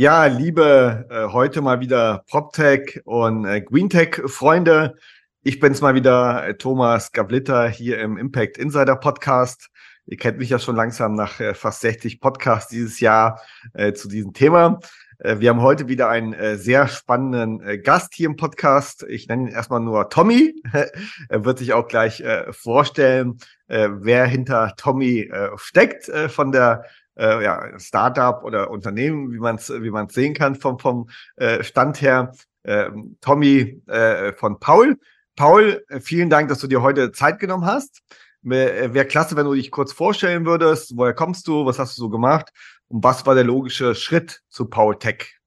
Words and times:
Ja, 0.00 0.24
liebe 0.24 1.06
äh, 1.10 1.30
heute 1.30 1.60
mal 1.60 1.80
wieder 1.80 2.24
PropTech 2.26 3.02
und 3.04 3.44
äh, 3.44 3.60
GreenTech-Freunde. 3.60 4.94
Ich 5.42 5.60
bin's 5.60 5.82
mal 5.82 5.94
wieder, 5.94 6.48
äh, 6.48 6.56
Thomas 6.56 7.12
Gavlitter 7.12 7.68
hier 7.68 7.98
im 8.00 8.16
Impact 8.16 8.56
Insider 8.56 8.96
Podcast. 8.96 9.68
Ihr 10.06 10.16
kennt 10.16 10.38
mich 10.38 10.48
ja 10.48 10.58
schon 10.58 10.74
langsam 10.74 11.12
nach 11.12 11.38
äh, 11.38 11.52
fast 11.52 11.82
60 11.82 12.18
Podcasts 12.18 12.70
dieses 12.70 12.98
Jahr 13.00 13.42
äh, 13.74 13.92
zu 13.92 14.08
diesem 14.08 14.32
Thema. 14.32 14.80
Äh, 15.18 15.40
wir 15.40 15.50
haben 15.50 15.60
heute 15.60 15.86
wieder 15.86 16.08
einen 16.08 16.32
äh, 16.32 16.56
sehr 16.56 16.88
spannenden 16.88 17.60
äh, 17.60 17.76
Gast 17.76 18.14
hier 18.14 18.24
im 18.24 18.36
Podcast. 18.36 19.04
Ich 19.06 19.28
nenne 19.28 19.50
ihn 19.50 19.54
erstmal 19.54 19.80
nur 19.80 20.08
Tommy. 20.08 20.54
er 21.28 21.44
wird 21.44 21.58
sich 21.58 21.74
auch 21.74 21.88
gleich 21.88 22.22
äh, 22.22 22.50
vorstellen, 22.54 23.36
äh, 23.68 23.90
wer 23.92 24.24
hinter 24.24 24.72
Tommy 24.78 25.28
äh, 25.30 25.50
steckt 25.56 26.08
äh, 26.08 26.30
von 26.30 26.52
der 26.52 26.84
äh, 27.16 27.42
ja, 27.44 27.78
Startup 27.78 28.42
oder 28.44 28.70
Unternehmen, 28.70 29.32
wie 29.32 29.38
man 29.38 29.56
es 29.56 29.70
wie 29.70 29.90
man's 29.90 30.14
sehen 30.14 30.34
kann 30.34 30.54
vom, 30.54 30.78
vom 30.78 31.08
äh, 31.36 31.62
Stand 31.62 32.00
her. 32.00 32.32
Äh, 32.62 32.90
Tommy 33.20 33.82
äh, 33.86 34.32
von 34.34 34.60
Paul. 34.60 34.98
Paul, 35.36 35.84
äh, 35.88 36.00
vielen 36.00 36.30
Dank, 36.30 36.48
dass 36.48 36.58
du 36.58 36.66
dir 36.66 36.82
heute 36.82 37.12
Zeit 37.12 37.38
genommen 37.38 37.64
hast. 37.64 38.02
Wäre 38.42 38.94
wär 38.94 39.04
klasse, 39.04 39.36
wenn 39.36 39.44
du 39.44 39.54
dich 39.54 39.70
kurz 39.70 39.92
vorstellen 39.92 40.46
würdest. 40.46 40.96
Woher 40.96 41.14
kommst 41.14 41.46
du? 41.46 41.66
Was 41.66 41.78
hast 41.78 41.96
du 41.96 42.02
so 42.02 42.08
gemacht? 42.08 42.50
Und 42.88 43.04
was 43.04 43.26
war 43.26 43.34
der 43.34 43.44
logische 43.44 43.94
Schritt 43.94 44.40
zu 44.48 44.66
Paul 44.66 44.98
Tech? 44.98 45.40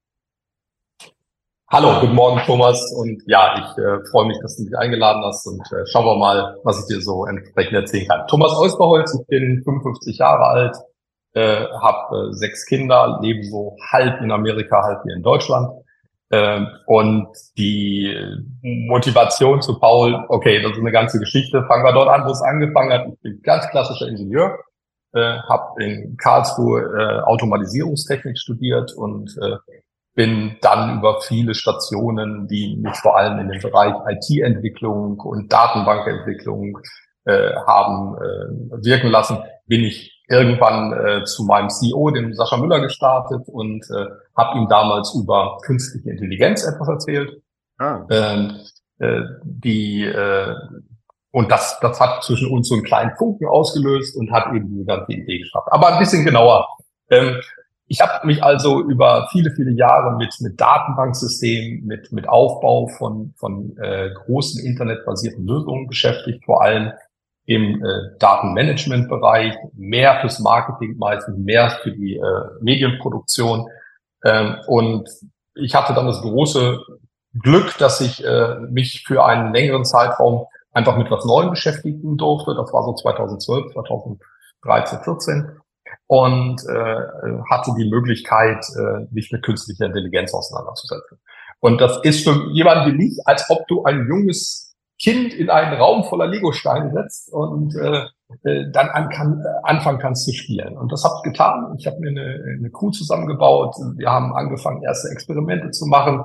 Hallo, 1.73 1.99
guten 2.01 2.13
Morgen, 2.13 2.39
Thomas. 2.45 2.93
Und 2.93 3.23
ja, 3.25 3.55
ich 3.57 3.83
äh, 3.83 3.97
freue 4.11 4.27
mich, 4.27 4.37
dass 4.43 4.57
du 4.57 4.63
mich 4.63 4.77
eingeladen 4.77 5.23
hast 5.25 5.47
und 5.47 5.59
äh, 5.71 5.87
schauen 5.87 6.05
wir 6.05 6.17
mal, 6.17 6.55
was 6.63 6.81
ich 6.81 6.85
dir 6.85 7.01
so 7.01 7.25
entsprechend 7.25 7.73
erzählen 7.73 8.07
kann. 8.07 8.27
Thomas 8.27 8.51
Osterholz, 8.51 9.17
ich 9.19 9.25
bin 9.25 9.63
55 9.63 10.19
Jahre 10.19 10.45
alt, 10.45 10.77
äh, 11.33 11.65
habe 11.81 12.29
äh, 12.29 12.33
sechs 12.33 12.65
Kinder, 12.65 13.19
lebe 13.21 13.43
so 13.43 13.75
halb 13.91 14.21
in 14.21 14.31
Amerika, 14.31 14.83
halb 14.83 15.03
hier 15.03 15.15
in 15.15 15.23
Deutschland. 15.23 15.69
Äh, 16.29 16.61
und 16.87 17.27
die 17.57 18.15
Motivation 18.61 19.61
zu 19.61 19.79
Paul, 19.79 20.25
okay, 20.29 20.61
das 20.61 20.73
ist 20.73 20.79
eine 20.79 20.91
ganze 20.91 21.19
Geschichte. 21.19 21.63
Fangen 21.67 21.83
wir 21.83 21.93
dort 21.93 22.09
an, 22.09 22.25
wo 22.25 22.31
es 22.31 22.41
angefangen 22.41 22.91
hat. 22.91 23.07
Ich 23.07 23.21
bin 23.21 23.41
ganz 23.43 23.67
klassischer 23.69 24.07
Ingenieur, 24.07 24.57
äh, 25.13 25.37
habe 25.49 25.83
in 25.83 26.17
Karlsruhe 26.17 26.81
äh, 26.81 27.21
Automatisierungstechnik 27.21 28.37
studiert 28.37 28.93
und 28.93 29.37
äh, 29.41 29.57
bin 30.15 30.57
dann 30.61 30.99
über 30.99 31.21
viele 31.21 31.55
Stationen, 31.55 32.47
die 32.47 32.77
mich 32.77 32.95
vor 32.97 33.17
allem 33.17 33.39
in 33.39 33.49
dem 33.49 33.61
Bereich 33.61 33.93
IT-Entwicklung 34.07 35.19
und 35.19 35.51
Datenbankentwicklung 35.51 36.77
äh, 37.25 37.55
haben 37.65 38.15
äh, 38.17 38.85
wirken 38.85 39.07
lassen, 39.09 39.37
bin 39.65 39.83
ich 39.83 40.12
irgendwann 40.27 40.93
äh, 40.93 41.23
zu 41.25 41.43
meinem 41.43 41.69
CEO, 41.69 42.11
dem 42.11 42.33
Sascha 42.33 42.57
Müller, 42.57 42.79
gestartet 42.81 43.47
und 43.47 43.83
äh, 43.91 44.05
habe 44.35 44.57
ihm 44.57 44.67
damals 44.69 45.13
über 45.15 45.57
künstliche 45.63 46.09
Intelligenz 46.09 46.63
etwas 46.63 46.87
erzählt. 46.87 47.41
Ah. 47.77 48.05
Ähm, 48.09 48.59
äh, 48.99 49.21
die 49.43 50.05
äh, 50.05 50.55
und 51.31 51.51
das, 51.51 51.79
das 51.81 51.99
hat 51.99 52.23
zwischen 52.23 52.51
uns 52.51 52.69
so 52.69 52.75
einen 52.75 52.83
kleinen 52.83 53.15
Funken 53.17 53.47
ausgelöst 53.47 54.15
und 54.15 54.31
hat 54.31 54.53
eben 54.53 54.77
die 54.77 54.85
ganze 54.85 55.13
Idee 55.13 55.39
geschafft. 55.39 55.67
Aber 55.71 55.93
ein 55.93 55.99
bisschen 55.99 56.23
genauer. 56.23 56.67
Ähm, 57.09 57.41
ich 57.87 57.99
habe 58.01 58.25
mich 58.27 58.43
also 58.43 58.81
über 58.81 59.27
viele, 59.31 59.51
viele 59.51 59.71
Jahre 59.71 60.15
mit, 60.15 60.33
mit 60.41 60.61
Datenbanksystemen, 60.61 61.85
mit, 61.85 62.11
mit 62.11 62.29
Aufbau 62.29 62.87
von, 62.87 63.33
von 63.37 63.75
äh, 63.77 64.11
großen 64.25 64.63
internetbasierten 64.63 65.45
Lösungen 65.45 65.87
beschäftigt, 65.87 66.45
vor 66.45 66.63
allem 66.63 66.91
im 67.45 67.83
äh, 67.83 68.17
Datenmanagement-Bereich, 68.19 69.55
mehr 69.73 70.19
fürs 70.21 70.39
Marketing 70.39 70.97
meistens, 70.97 71.37
mehr 71.37 71.69
für 71.81 71.91
die 71.91 72.15
äh, 72.15 72.21
Medienproduktion. 72.61 73.67
Ähm, 74.23 74.57
und 74.67 75.09
ich 75.55 75.75
hatte 75.75 75.93
dann 75.93 76.07
das 76.07 76.21
große 76.21 76.79
Glück, 77.39 77.77
dass 77.77 77.99
ich 77.99 78.23
äh, 78.23 78.55
mich 78.69 79.03
für 79.05 79.25
einen 79.25 79.53
längeren 79.53 79.85
Zeitraum 79.85 80.45
einfach 80.71 80.97
mit 80.97 81.11
was 81.11 81.25
Neuem 81.25 81.49
beschäftigen 81.49 82.17
durfte. 82.17 82.55
Das 82.55 82.71
war 82.71 82.83
so 82.83 82.93
2012, 82.93 83.73
2013, 83.73 84.99
14 85.03 85.57
und 86.07 86.61
äh, 86.67 86.95
hatte 87.49 87.71
die 87.77 87.89
Möglichkeit, 87.89 88.63
äh, 88.77 89.05
mich 89.11 89.31
mit 89.31 89.43
künstlicher 89.43 89.85
Intelligenz 89.85 90.33
auseinanderzusetzen. 90.33 91.19
Und 91.59 91.79
das 91.79 91.99
ist 92.03 92.23
für 92.23 92.51
jemanden 92.51 92.91
wie 92.91 93.05
mich, 93.05 93.19
als 93.25 93.49
ob 93.49 93.67
du 93.67 93.83
ein 93.83 94.07
junges 94.07 94.72
Kind 95.03 95.33
in 95.33 95.49
einen 95.49 95.73
Raum 95.73 96.05
voller 96.05 96.27
Lego-Steine 96.27 96.91
setzt 96.93 97.33
und 97.33 97.75
äh, 97.75 98.05
äh, 98.43 98.71
dann 98.71 98.89
an 98.89 99.09
kann, 99.09 99.41
äh, 99.41 99.59
anfangen 99.63 99.99
kannst 99.99 100.25
zu 100.25 100.33
spielen. 100.33 100.77
Und 100.77 100.91
das 100.91 101.03
habe 101.03 101.15
ich 101.17 101.31
getan. 101.31 101.75
Ich 101.77 101.85
habe 101.85 101.99
mir 101.99 102.09
eine, 102.09 102.57
eine 102.57 102.71
Crew 102.71 102.91
zusammengebaut. 102.91 103.75
Wir 103.97 104.09
haben 104.09 104.33
angefangen, 104.33 104.81
erste 104.81 105.09
Experimente 105.09 105.71
zu 105.71 105.85
machen. 105.87 106.23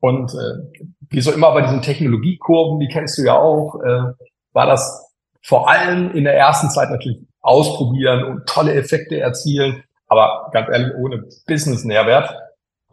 Und 0.00 0.32
äh, 0.34 0.84
wie 1.08 1.20
so 1.20 1.32
immer 1.32 1.52
bei 1.52 1.62
diesen 1.62 1.82
Technologiekurven, 1.82 2.80
die 2.80 2.88
kennst 2.88 3.16
du 3.18 3.22
ja 3.22 3.38
auch, 3.38 3.76
äh, 3.82 4.12
war 4.52 4.66
das 4.66 5.14
vor 5.42 5.70
allem 5.70 6.10
in 6.10 6.24
der 6.24 6.36
ersten 6.36 6.68
Zeit 6.70 6.90
natürlich 6.90 7.20
ausprobieren 7.40 8.24
und 8.24 8.46
tolle 8.46 8.74
Effekte 8.74 9.20
erzielen. 9.20 9.84
Aber 10.08 10.50
ganz 10.52 10.68
ehrlich, 10.68 10.94
ohne 10.96 11.24
Business-Nährwert, 11.46 12.34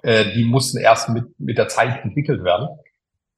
äh, 0.03 0.31
die 0.33 0.45
mussten 0.45 0.77
erst 0.77 1.09
mit, 1.09 1.25
mit 1.39 1.57
der 1.57 1.67
Zeit 1.67 2.03
entwickelt 2.03 2.43
werden. 2.43 2.69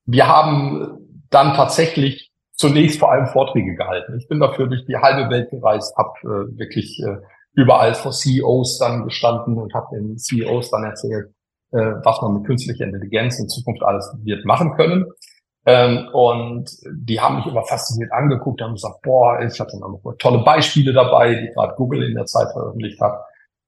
Wir 0.05 0.27
haben 0.27 1.04
dann 1.35 1.53
tatsächlich 1.53 2.31
zunächst 2.53 2.97
vor 2.97 3.11
allem 3.11 3.27
Vorträge 3.27 3.75
gehalten. 3.75 4.17
Ich 4.17 4.29
bin 4.29 4.39
dafür 4.39 4.67
durch 4.67 4.85
die 4.85 4.95
halbe 4.95 5.29
Welt 5.29 5.49
gereist, 5.51 5.93
habe 5.97 6.13
äh, 6.23 6.57
wirklich 6.57 6.97
äh, 7.03 7.17
überall 7.53 7.93
vor 7.93 8.13
CEOs 8.13 8.77
dann 8.79 9.03
gestanden 9.03 9.57
und 9.57 9.73
habe 9.73 9.87
den 9.97 10.17
CEOs 10.17 10.71
dann 10.71 10.85
erzählt, 10.85 11.33
äh, 11.73 11.95
was 12.03 12.21
man 12.21 12.35
mit 12.35 12.45
künstlicher 12.45 12.85
Intelligenz 12.85 13.37
in 13.37 13.49
Zukunft 13.49 13.83
alles 13.83 14.09
wird 14.23 14.45
machen 14.45 14.75
können. 14.75 15.05
Ähm, 15.65 16.07
und 16.13 16.69
die 16.93 17.19
haben 17.19 17.37
mich 17.37 17.47
immer 17.47 17.63
fasziniert 17.63 18.13
angeguckt, 18.13 18.61
haben 18.61 18.75
gesagt, 18.75 19.01
boah, 19.01 19.41
ich 19.41 19.59
hatte 19.59 19.77
noch 19.77 19.99
tolle 20.19 20.41
Beispiele 20.45 20.93
dabei, 20.93 21.35
die 21.35 21.49
gerade 21.53 21.75
Google 21.75 22.03
in 22.03 22.15
der 22.15 22.25
Zeit 22.25 22.49
veröffentlicht 22.53 23.01
hat 23.01 23.24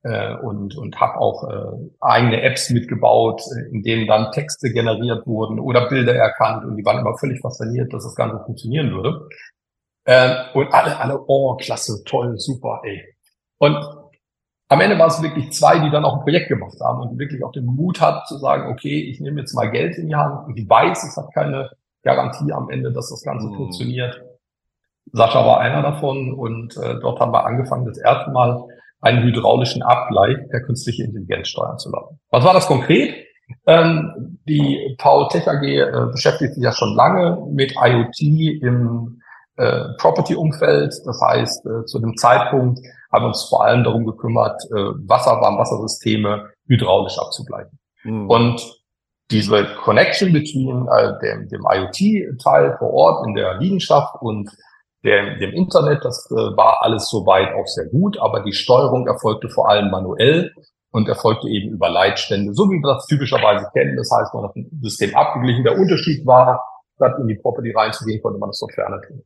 äh, 0.08 0.36
und, 0.38 0.78
und 0.78 1.00
habe 1.00 1.20
auch 1.20 1.44
äh, 1.44 1.90
eigene 2.00 2.42
Apps 2.42 2.70
mitgebaut, 2.70 3.42
äh, 3.56 3.70
in 3.74 3.84
denen 3.84 4.08
dann 4.08 4.32
Texte 4.32 4.72
generiert 4.72 5.28
wurden 5.28 5.60
oder 5.60 5.90
Bilder 5.90 6.16
erkannt 6.16 6.64
und 6.64 6.78
die 6.78 6.86
waren 6.86 7.00
immer 7.00 7.18
völlig 7.18 7.42
fasziniert, 7.42 7.94
dass 7.94 8.04
das 8.04 8.16
Ganze 8.16 8.44
funktionieren 8.46 8.92
würde. 8.92 9.28
Äh, 10.06 10.34
und 10.54 10.74
alle, 10.74 10.98
alle, 10.98 11.22
oh, 11.28 11.56
klasse, 11.56 12.04
toll, 12.06 12.38
super, 12.38 12.82
ey. 12.86 13.04
Und 13.58 13.78
am 14.70 14.82
Ende 14.82 14.98
waren 14.98 15.10
es 15.10 15.22
wirklich 15.22 15.52
zwei, 15.52 15.80
die 15.80 15.90
dann 15.90 16.06
auch 16.06 16.18
ein 16.18 16.24
Projekt 16.24 16.48
gemacht 16.48 16.78
haben 16.82 17.02
und 17.02 17.20
wirklich 17.20 17.44
auch 17.44 17.52
den 17.52 17.66
Mut 17.66 18.00
hat 18.00 18.28
zu 18.28 18.38
sagen, 18.38 18.72
okay, 18.72 19.02
ich 19.10 19.20
nehme 19.20 19.42
jetzt 19.42 19.54
mal 19.54 19.70
Geld 19.70 19.98
in 19.98 20.08
die 20.08 20.16
Hand 20.16 20.48
und 20.48 20.56
die 20.56 20.70
weiß, 20.70 21.04
es 21.04 21.18
hat 21.18 21.34
keine 21.34 21.70
Garantie 22.04 22.54
am 22.54 22.70
Ende, 22.70 22.94
dass 22.94 23.10
das 23.10 23.24
Ganze 23.24 23.48
mhm. 23.48 23.56
funktioniert. 23.56 24.22
Sascha 25.12 25.46
war 25.46 25.60
einer 25.60 25.82
davon 25.82 26.34
und 26.34 26.78
äh, 26.78 27.00
dort 27.00 27.20
haben 27.20 27.34
wir 27.34 27.46
angefangen, 27.46 27.86
das 27.86 27.98
erste 27.98 28.32
Mal 28.32 28.66
einen 29.02 29.24
hydraulischen 29.24 29.84
Abgleich 29.84 30.38
der 30.52 30.62
künstlichen 30.62 31.06
Intelligenz 31.06 31.50
steuern 31.50 31.78
zu 31.78 31.92
lassen. 31.92 32.20
Was 32.32 32.44
war 32.44 32.54
das 32.54 32.68
konkret? 32.68 33.16
Ähm, 33.66 34.40
die 34.48 34.96
Paul 34.98 35.28
Tech 35.30 35.48
AG 35.48 35.64
äh, 35.64 36.12
beschäftigt 36.12 36.56
sich 36.56 36.64
ja 36.64 36.72
schon 36.74 36.96
lange 36.96 37.38
mit 37.52 37.74
IoT 37.82 38.20
im 38.62 39.22
äh, 39.56 39.84
Property-Umfeld. 40.00 40.94
Das 41.06 41.22
heißt, 41.22 41.66
äh, 41.66 41.86
zu 41.86 42.00
dem 42.00 42.18
Zeitpunkt 42.18 42.80
haben 43.12 43.24
wir 43.24 43.28
uns 43.28 43.44
vor 43.44 43.64
allem 43.64 43.84
darum 43.84 44.06
gekümmert, 44.06 44.62
äh, 44.72 44.76
Wasserwarmwassersysteme 45.08 46.50
hydraulisch 46.68 47.18
abzugleichen. 47.18 47.80
Mhm. 48.04 48.30
Und 48.30 48.78
diese 49.32 49.66
Connection 49.84 50.32
between 50.32 50.88
äh, 50.88 51.14
dem, 51.22 51.50
dem 51.50 51.62
IoT-Teil 51.70 52.76
vor 52.78 52.94
Ort 52.94 53.28
in 53.28 53.36
der 53.36 53.58
Liegenschaft 53.58 54.16
und 54.22 54.50
dem, 55.04 55.40
dem 55.40 55.52
Internet. 55.52 56.04
Das 56.04 56.28
äh, 56.32 56.36
war 56.36 56.84
alles 56.84 57.10
soweit 57.10 57.54
auch 57.56 57.68
sehr 57.68 57.86
gut, 57.86 58.18
aber 58.20 58.42
die 58.42 58.54
Steuerung 58.54 59.08
erfolgte 59.08 59.50
vor 59.50 59.70
allem 59.70 59.90
manuell 59.90 60.54
und 60.92 61.08
erfolgte 61.08 61.48
eben 61.48 61.74
über 61.74 61.90
Leitstände, 61.90 62.54
so 62.54 62.70
wie 62.70 62.82
wir 62.82 62.94
das 62.94 63.06
typischerweise 63.08 63.68
kennen. 63.74 63.96
Das 63.98 64.10
heißt, 64.12 64.34
man 64.34 64.46
hat 64.46 64.56
ein 64.56 64.70
System 64.82 65.16
abgeglichen. 65.16 65.64
Der 65.64 65.78
Unterschied 65.78 66.26
war, 66.26 66.64
statt 66.96 67.16
in 67.20 67.28
die 67.28 67.36
Property 67.36 67.72
reinzugehen, 67.72 68.22
konnte 68.22 68.40
man 68.40 68.50
das 68.50 68.58
so 68.60 68.68
ferne 68.74 69.02
tun. 69.08 69.24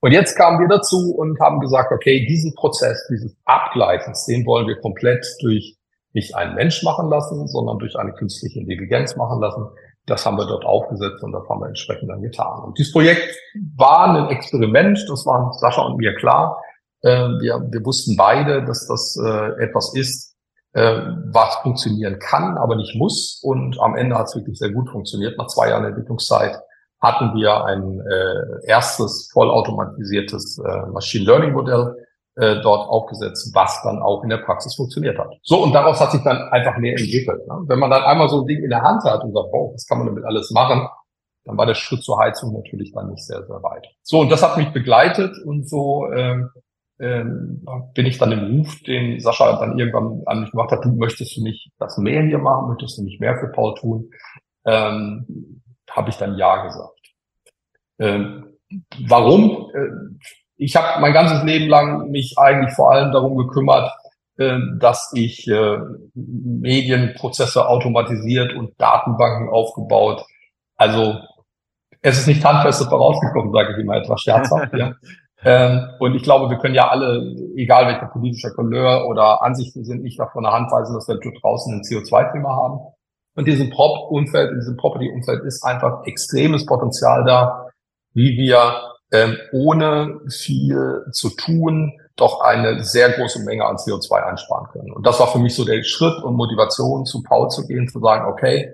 Und 0.00 0.12
jetzt 0.12 0.36
kamen 0.36 0.60
wir 0.60 0.68
dazu 0.68 1.14
und 1.16 1.40
haben 1.40 1.60
gesagt, 1.60 1.90
okay, 1.90 2.26
diesen 2.26 2.54
Prozess, 2.54 3.06
dieses 3.10 3.34
Abgleichens, 3.46 4.26
den 4.26 4.44
wollen 4.44 4.66
wir 4.66 4.78
komplett 4.80 5.26
durch 5.40 5.78
nicht 6.12 6.34
einen 6.36 6.54
Mensch 6.54 6.82
machen 6.82 7.08
lassen, 7.08 7.46
sondern 7.48 7.78
durch 7.78 7.96
eine 7.96 8.12
künstliche 8.12 8.60
Intelligenz 8.60 9.16
machen 9.16 9.40
lassen. 9.40 9.66
Das 10.06 10.26
haben 10.26 10.36
wir 10.36 10.46
dort 10.46 10.64
aufgesetzt 10.64 11.22
und 11.22 11.32
das 11.32 11.48
haben 11.48 11.60
wir 11.60 11.68
entsprechend 11.68 12.10
dann 12.10 12.20
getan. 12.20 12.62
Und 12.62 12.78
dieses 12.78 12.92
Projekt 12.92 13.34
war 13.76 14.08
ein 14.08 14.28
Experiment, 14.28 14.98
das 15.08 15.24
war 15.24 15.52
Sascha 15.54 15.82
und 15.82 15.96
mir 15.96 16.14
klar. 16.14 16.60
Ähm, 17.02 17.38
wir, 17.40 17.60
wir 17.70 17.84
wussten 17.84 18.16
beide, 18.16 18.64
dass 18.64 18.86
das 18.86 19.18
äh, 19.22 19.62
etwas 19.62 19.94
ist, 19.94 20.36
äh, 20.72 21.00
was 21.32 21.56
funktionieren 21.56 22.18
kann, 22.18 22.58
aber 22.58 22.76
nicht 22.76 22.94
muss. 22.96 23.40
Und 23.42 23.80
am 23.80 23.96
Ende 23.96 24.16
hat 24.16 24.26
es 24.26 24.36
wirklich 24.36 24.58
sehr 24.58 24.70
gut 24.70 24.90
funktioniert. 24.90 25.38
Nach 25.38 25.46
zwei 25.46 25.70
Jahren 25.70 25.84
Entwicklungszeit 25.84 26.58
hatten 27.00 27.34
wir 27.34 27.64
ein 27.64 28.00
äh, 28.00 28.66
erstes 28.66 29.30
vollautomatisiertes 29.32 30.58
Machine 30.90 31.26
Learning 31.26 31.52
Modell 31.52 32.03
äh, 32.36 32.60
dort 32.62 32.88
aufgesetzt, 32.88 33.54
was 33.54 33.80
dann 33.82 34.02
auch 34.02 34.22
in 34.22 34.28
der 34.28 34.38
Praxis 34.38 34.74
funktioniert 34.74 35.18
hat. 35.18 35.30
So, 35.42 35.62
und 35.62 35.72
daraus 35.72 36.00
hat 36.00 36.12
sich 36.12 36.22
dann 36.22 36.36
einfach 36.48 36.76
mehr 36.78 36.92
entwickelt. 36.98 37.46
Ne? 37.46 37.64
Wenn 37.66 37.78
man 37.78 37.90
dann 37.90 38.02
einmal 38.02 38.28
so 38.28 38.40
ein 38.40 38.46
Ding 38.46 38.62
in 38.62 38.70
der 38.70 38.82
Hand 38.82 39.04
hat 39.04 39.22
und 39.22 39.32
sagt, 39.32 39.48
oh, 39.52 39.72
was 39.72 39.86
kann 39.86 39.98
man 39.98 40.08
damit 40.08 40.24
alles 40.24 40.50
machen, 40.50 40.88
dann 41.44 41.56
war 41.56 41.66
der 41.66 41.74
Schritt 41.74 42.02
zur 42.02 42.18
Heizung 42.18 42.54
natürlich 42.54 42.92
dann 42.92 43.10
nicht 43.10 43.24
sehr, 43.24 43.44
sehr 43.44 43.62
weit. 43.62 43.86
So, 44.02 44.20
und 44.20 44.30
das 44.30 44.42
hat 44.42 44.56
mich 44.56 44.72
begleitet 44.72 45.36
und 45.44 45.68
so 45.68 46.10
ähm, 46.12 46.50
ähm, 46.98 47.64
bin 47.94 48.06
ich 48.06 48.18
dann 48.18 48.32
im 48.32 48.58
Ruf, 48.58 48.80
den 48.82 49.20
Sascha 49.20 49.58
dann 49.58 49.78
irgendwann 49.78 50.22
an 50.26 50.40
mich 50.40 50.50
gemacht 50.52 50.70
hat, 50.70 50.84
du 50.84 50.90
möchtest 50.90 51.36
du 51.36 51.42
nicht 51.42 51.70
das 51.78 51.98
mehr 51.98 52.22
hier 52.22 52.38
machen, 52.38 52.68
möchtest 52.68 52.98
du 52.98 53.02
nicht 53.02 53.20
mehr 53.20 53.36
für 53.38 53.48
Paul 53.48 53.74
tun, 53.74 54.10
ähm, 54.64 55.62
habe 55.90 56.10
ich 56.10 56.16
dann 56.16 56.38
Ja 56.38 56.64
gesagt. 56.64 57.14
Ähm, 57.98 58.56
warum? 59.06 59.70
Äh, 59.74 59.88
ich 60.56 60.76
habe 60.76 61.00
mein 61.00 61.12
ganzes 61.12 61.42
Leben 61.42 61.68
lang 61.68 62.10
mich 62.10 62.34
eigentlich 62.38 62.74
vor 62.74 62.92
allem 62.92 63.12
darum 63.12 63.36
gekümmert, 63.36 63.90
äh, 64.36 64.58
dass 64.78 65.12
ich 65.14 65.48
äh, 65.48 65.78
Medienprozesse 66.14 67.68
automatisiert 67.68 68.54
und 68.54 68.80
Datenbanken 68.80 69.48
aufgebaut. 69.48 70.24
Also 70.76 71.18
es 72.02 72.18
ist 72.18 72.26
nicht 72.26 72.44
handfest 72.44 72.84
vorausgekommen, 72.88 73.52
sage 73.52 73.72
ich 73.72 73.78
immer 73.78 73.96
etwas 73.96 74.20
scherzhaft. 74.20 74.74
ja. 74.76 74.94
Ähm, 75.42 75.88
und 76.00 76.14
ich 76.14 76.22
glaube, 76.22 76.50
wir 76.50 76.58
können 76.58 76.74
ja 76.74 76.88
alle, 76.88 77.34
egal 77.56 77.86
welcher 77.86 78.06
politischer 78.06 78.50
Couleur 78.50 79.06
oder 79.08 79.42
Ansichten 79.42 79.84
sind, 79.84 80.02
nicht 80.02 80.18
davon 80.18 80.44
der 80.44 80.52
Hand 80.52 80.70
weisen, 80.72 80.94
dass 80.94 81.08
wir 81.08 81.18
draußen 81.18 81.74
ein 81.74 81.82
CO2-Thema 81.82 82.48
haben. 82.48 82.80
Und 83.36 83.46
diesem 83.46 83.70
Prop-Umfeld, 83.70 84.52
in 84.52 84.58
diesem 84.58 84.76
Property-Umfeld 84.76 85.44
ist 85.44 85.64
einfach 85.64 86.06
extremes 86.06 86.64
Potenzial 86.64 87.24
da, 87.24 87.68
wie 88.14 88.36
wir 88.36 88.93
ähm, 89.14 89.38
ohne 89.52 90.20
viel 90.28 91.04
zu 91.12 91.30
tun 91.30 91.92
doch 92.16 92.40
eine 92.40 92.82
sehr 92.82 93.10
große 93.10 93.44
Menge 93.44 93.64
an 93.64 93.76
CO2 93.76 94.12
einsparen 94.12 94.68
können. 94.72 94.92
Und 94.92 95.06
das 95.06 95.18
war 95.20 95.28
für 95.28 95.38
mich 95.38 95.54
so 95.54 95.64
der 95.64 95.82
Schritt 95.84 96.22
und 96.22 96.34
Motivation, 96.34 97.06
zu 97.06 97.22
Paul 97.22 97.48
zu 97.48 97.66
gehen, 97.66 97.88
zu 97.88 98.00
sagen, 98.00 98.26
okay, 98.26 98.72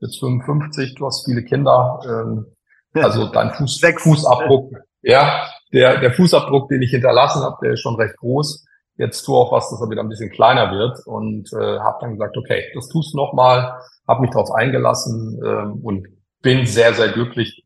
jetzt 0.00 0.18
55, 0.20 0.94
du 0.94 1.06
hast 1.06 1.24
viele 1.24 1.42
Kinder, 1.42 2.00
ähm, 2.04 2.46
also 2.94 3.26
dein 3.26 3.50
Fuß, 3.50 3.80
Fußabdruck, 3.98 4.72
ja, 5.02 5.48
der, 5.72 6.00
der 6.00 6.12
Fußabdruck, 6.12 6.68
den 6.68 6.82
ich 6.82 6.90
hinterlassen 6.90 7.42
habe, 7.42 7.56
der 7.62 7.72
ist 7.72 7.80
schon 7.80 7.96
recht 7.96 8.16
groß. 8.16 8.64
Jetzt 8.96 9.22
tu 9.22 9.36
auch 9.36 9.52
was, 9.52 9.70
dass 9.70 9.80
er 9.80 9.90
wieder 9.90 10.02
ein 10.02 10.08
bisschen 10.08 10.30
kleiner 10.30 10.72
wird 10.72 10.98
und 11.06 11.52
äh, 11.52 11.78
habe 11.78 11.98
dann 12.00 12.12
gesagt, 12.12 12.36
okay, 12.36 12.64
das 12.74 12.88
tust 12.88 13.14
du 13.14 13.18
nochmal, 13.18 13.78
habe 14.06 14.22
mich 14.22 14.30
darauf 14.30 14.50
eingelassen 14.50 15.40
ähm, 15.44 15.80
und 15.82 16.08
bin 16.42 16.66
sehr, 16.66 16.94
sehr 16.94 17.08
glücklich. 17.08 17.64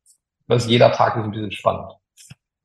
dass 0.49 0.67
jeder 0.67 0.93
Tag 0.93 1.17
ist 1.17 1.25
ein 1.25 1.31
bisschen 1.31 1.53
spannend. 1.53 1.93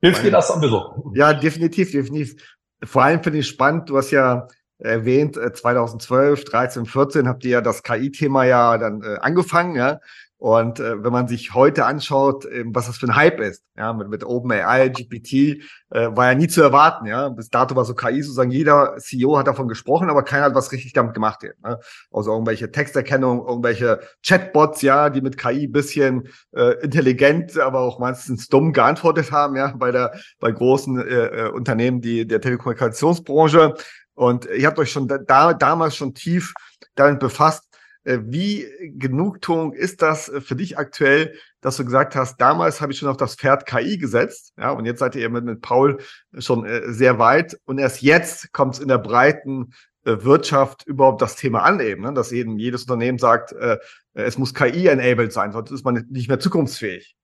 Hilft 0.01 0.23
dir 0.23 0.31
das 0.31 0.51
ein 0.51 0.61
bisschen? 0.61 0.81
Ja, 1.13 1.33
definitiv, 1.33 1.91
definitiv. 1.91 2.57
Vor 2.83 3.03
allem 3.03 3.23
finde 3.23 3.39
ich 3.39 3.47
spannend, 3.47 3.89
du 3.89 3.97
hast 3.97 4.11
ja 4.11 4.47
erwähnt, 4.79 5.35
2012, 5.35 6.43
13, 6.45 6.85
14 6.85 7.27
habt 7.27 7.43
ihr 7.45 7.51
ja 7.51 7.61
das 7.61 7.83
KI-Thema 7.83 8.45
ja 8.45 8.77
dann 8.77 9.01
äh, 9.01 9.17
angefangen, 9.19 9.75
ja. 9.75 9.99
Und 10.39 10.79
äh, 10.79 11.03
wenn 11.03 11.11
man 11.11 11.27
sich 11.27 11.55
heute 11.55 11.85
anschaut, 11.85 12.45
äh, 12.45 12.63
was 12.67 12.85
das 12.85 12.97
für 12.97 13.07
ein 13.07 13.15
Hype 13.15 13.39
ist, 13.39 13.63
ja, 13.75 13.91
mit, 13.91 14.09
mit 14.09 14.23
OpenAI, 14.23 14.89
GPT, 14.89 15.63
äh, 15.89 16.15
war 16.15 16.27
ja 16.27 16.35
nie 16.35 16.47
zu 16.47 16.61
erwarten, 16.61 17.07
ja. 17.07 17.29
Bis 17.29 17.49
dato 17.49 17.75
war 17.75 17.85
so 17.85 17.95
KI 17.95 18.21
sozusagen, 18.21 18.51
jeder 18.51 18.97
CEO 18.99 19.37
hat 19.37 19.47
davon 19.47 19.67
gesprochen, 19.67 20.11
aber 20.11 20.21
keiner 20.21 20.45
hat 20.45 20.53
was 20.55 20.71
richtig 20.71 20.93
damit 20.93 21.15
gemacht. 21.15 21.39
Hier, 21.41 21.53
ne? 21.63 21.79
Also 22.11 22.31
irgendwelche 22.31 22.71
Texterkennung, 22.71 23.47
irgendwelche 23.47 23.99
Chatbots, 24.23 24.83
ja, 24.83 25.09
die 25.09 25.21
mit 25.21 25.39
KI 25.39 25.65
bisschen 25.67 26.29
äh, 26.51 26.83
intelligent, 26.83 27.57
aber 27.57 27.79
auch 27.79 27.97
meistens 27.97 28.47
dumm 28.47 28.73
geantwortet 28.73 29.31
haben, 29.31 29.55
ja, 29.55 29.73
bei 29.75 29.91
der 29.91 30.13
bei 30.39 30.51
großen 30.51 30.99
äh, 30.99 31.47
äh 31.47 31.49
Unternehmen, 31.49 32.01
die 32.01 32.27
der 32.27 32.41
Telekommunikationsbranche. 32.41 33.73
Und 34.17 34.47
ihr 34.47 34.65
habt 34.65 34.79
euch 34.79 34.91
schon 34.91 35.07
da, 35.07 35.53
damals 35.53 35.95
schon 35.95 36.15
tief 36.15 36.55
damit 36.95 37.19
befasst, 37.19 37.67
äh, 38.03 38.17
wie 38.23 38.65
Genugtuung 38.97 39.73
ist 39.73 40.01
das 40.01 40.27
äh, 40.27 40.41
für 40.41 40.55
dich 40.55 40.79
aktuell, 40.79 41.35
dass 41.61 41.77
du 41.77 41.85
gesagt 41.85 42.15
hast, 42.15 42.41
damals 42.41 42.81
habe 42.81 42.91
ich 42.91 42.97
schon 42.97 43.09
auf 43.09 43.17
das 43.17 43.35
Pferd 43.35 43.67
KI 43.67 43.99
gesetzt, 43.99 44.53
ja, 44.57 44.71
und 44.71 44.85
jetzt 44.85 44.99
seid 44.99 45.15
ihr 45.15 45.29
mit, 45.29 45.45
mit 45.45 45.61
Paul 45.61 45.99
schon 46.39 46.65
äh, 46.65 46.91
sehr 46.91 47.19
weit 47.19 47.59
und 47.65 47.77
erst 47.77 48.01
jetzt 48.01 48.51
kommt 48.53 48.73
es 48.73 48.79
in 48.79 48.87
der 48.87 48.97
breiten 48.97 49.73
Wirtschaft 50.03 50.87
überhaupt 50.87 51.21
das 51.21 51.35
Thema 51.35 51.63
an 51.63 51.81
eben, 51.81 52.03
ne? 52.03 52.13
dass 52.13 52.31
eben 52.31 52.57
jedes 52.57 52.83
Unternehmen 52.83 53.17
sagt, 53.17 53.53
es 54.13 54.37
muss 54.37 54.53
KI-enabled 54.53 55.33
sein, 55.33 55.51
sonst 55.51 55.69
ist 55.71 55.83
man 55.83 56.05
nicht 56.09 56.29
mehr 56.29 56.39
zukunftsfähig. 56.39 57.16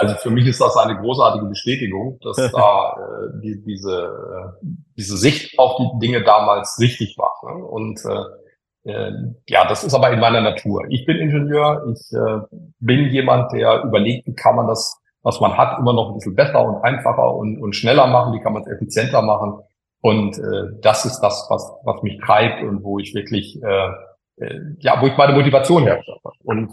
Also 0.00 0.14
für 0.14 0.30
mich 0.30 0.46
ist 0.46 0.62
das 0.62 0.78
eine 0.78 0.96
großartige 0.96 1.44
Bestätigung, 1.44 2.18
dass 2.22 2.36
da 2.52 2.96
äh, 2.96 3.40
die, 3.42 3.62
diese, 3.62 4.54
äh, 4.62 4.66
diese 4.96 5.18
Sicht 5.18 5.58
auf 5.58 5.76
die 5.76 5.98
Dinge 5.98 6.24
damals 6.24 6.78
richtig 6.80 7.18
war. 7.18 7.34
Ne? 7.44 7.62
Und 7.62 8.00
äh, 8.06 8.90
äh, 8.90 9.12
ja, 9.46 9.68
das 9.68 9.84
ist 9.84 9.92
aber 9.92 10.10
in 10.10 10.20
meiner 10.20 10.40
Natur. 10.40 10.86
Ich 10.88 11.04
bin 11.04 11.18
Ingenieur, 11.18 11.84
ich 11.92 12.12
äh, 12.14 12.56
bin 12.78 13.10
jemand, 13.10 13.52
der 13.52 13.82
überlegt, 13.84 14.26
wie 14.26 14.34
kann 14.34 14.56
man 14.56 14.68
das, 14.68 14.98
was 15.22 15.38
man 15.38 15.58
hat, 15.58 15.78
immer 15.78 15.92
noch 15.92 16.08
ein 16.08 16.14
bisschen 16.14 16.34
besser 16.34 16.64
und 16.64 16.82
einfacher 16.82 17.34
und, 17.34 17.60
und 17.60 17.76
schneller 17.76 18.06
machen, 18.06 18.32
wie 18.32 18.40
kann 18.40 18.54
man 18.54 18.62
es 18.62 18.68
effizienter 18.68 19.20
machen. 19.20 19.60
Und 20.00 20.38
äh, 20.38 20.80
das 20.80 21.04
ist 21.04 21.20
das, 21.20 21.46
was, 21.50 21.70
was 21.84 22.02
mich 22.02 22.18
treibt 22.24 22.62
und 22.62 22.82
wo 22.82 22.98
ich 22.98 23.14
wirklich, 23.14 23.62
äh, 23.62 23.90
äh, 24.38 24.60
ja, 24.78 24.98
wo 25.02 25.06
ich 25.06 25.16
meine 25.18 25.34
Motivation 25.34 25.82
herstelle. 25.82 26.20
Und 26.42 26.72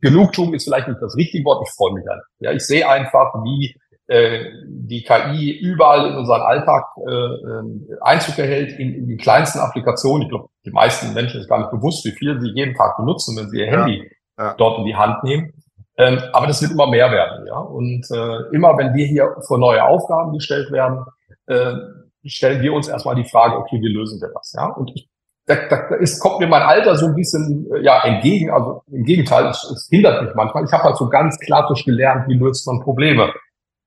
Genugtuung 0.00 0.54
ist 0.54 0.64
vielleicht 0.64 0.88
nicht 0.88 1.00
das 1.00 1.16
richtige 1.16 1.44
Wort, 1.44 1.66
ich 1.66 1.74
freue 1.74 1.94
mich 1.94 2.04
dann. 2.06 2.20
Ja, 2.38 2.52
ich 2.52 2.64
sehe 2.64 2.88
einfach, 2.88 3.34
wie 3.44 3.74
äh, 4.10 4.44
die 4.66 5.04
KI 5.04 5.56
überall 5.60 6.10
in 6.10 6.16
unseren 6.16 6.40
Alltag 6.40 6.84
äh, 7.06 7.12
äh, 7.12 7.98
Einzug 8.00 8.38
erhält, 8.38 8.78
in, 8.78 8.94
in 8.94 9.06
die 9.06 9.16
kleinsten 9.16 9.60
Applikationen. 9.60 10.22
Ich 10.22 10.28
glaube, 10.30 10.48
die 10.64 10.72
meisten 10.72 11.14
Menschen 11.14 11.40
ist 11.40 11.48
gar 11.48 11.58
nicht 11.58 11.70
bewusst, 11.70 12.04
wie 12.04 12.10
viel 12.10 12.40
sie 12.40 12.50
jeden 12.50 12.74
Tag 12.74 12.96
benutzen, 12.96 13.36
wenn 13.36 13.48
sie 13.50 13.58
ihr 13.58 13.66
ja. 13.66 13.72
Handy 13.72 14.10
ja. 14.36 14.54
dort 14.54 14.80
in 14.80 14.84
die 14.84 14.96
Hand 14.96 15.22
nehmen. 15.22 15.52
Ähm, 15.96 16.18
aber 16.32 16.46
das 16.46 16.62
wird 16.62 16.72
immer 16.72 16.88
mehr 16.88 17.12
werden, 17.12 17.46
ja. 17.46 17.58
Und 17.58 18.10
äh, 18.10 18.54
immer, 18.54 18.76
wenn 18.78 18.94
wir 18.94 19.06
hier 19.06 19.36
vor 19.46 19.58
neue 19.58 19.84
Aufgaben 19.84 20.32
gestellt 20.32 20.72
werden, 20.72 21.04
äh, 21.46 21.74
stellen 22.24 22.62
wir 22.62 22.72
uns 22.72 22.88
erstmal 22.88 23.14
die 23.14 23.28
Frage, 23.28 23.56
okay, 23.58 23.80
wie 23.80 23.92
lösen 23.92 24.20
wir 24.20 24.30
das, 24.34 24.52
ja? 24.56 24.66
Und 24.66 24.90
ich, 24.94 25.08
da, 25.46 25.56
da 25.68 25.96
ist, 25.96 26.20
kommt 26.20 26.40
mir 26.40 26.46
mein 26.46 26.62
Alter 26.62 26.96
so 26.96 27.06
ein 27.06 27.14
bisschen 27.14 27.66
äh, 27.72 27.82
ja 27.82 28.02
entgegen, 28.04 28.50
also 28.50 28.82
im 28.90 29.04
Gegenteil, 29.04 29.46
es, 29.46 29.64
es 29.64 29.88
hindert 29.90 30.22
mich 30.22 30.34
manchmal. 30.34 30.64
Ich 30.64 30.72
habe 30.72 30.84
halt 30.84 30.96
so 30.96 31.08
ganz 31.08 31.38
klassisch 31.38 31.84
gelernt, 31.84 32.28
wie 32.28 32.34
löst 32.34 32.66
man 32.66 32.80
Probleme. 32.80 33.32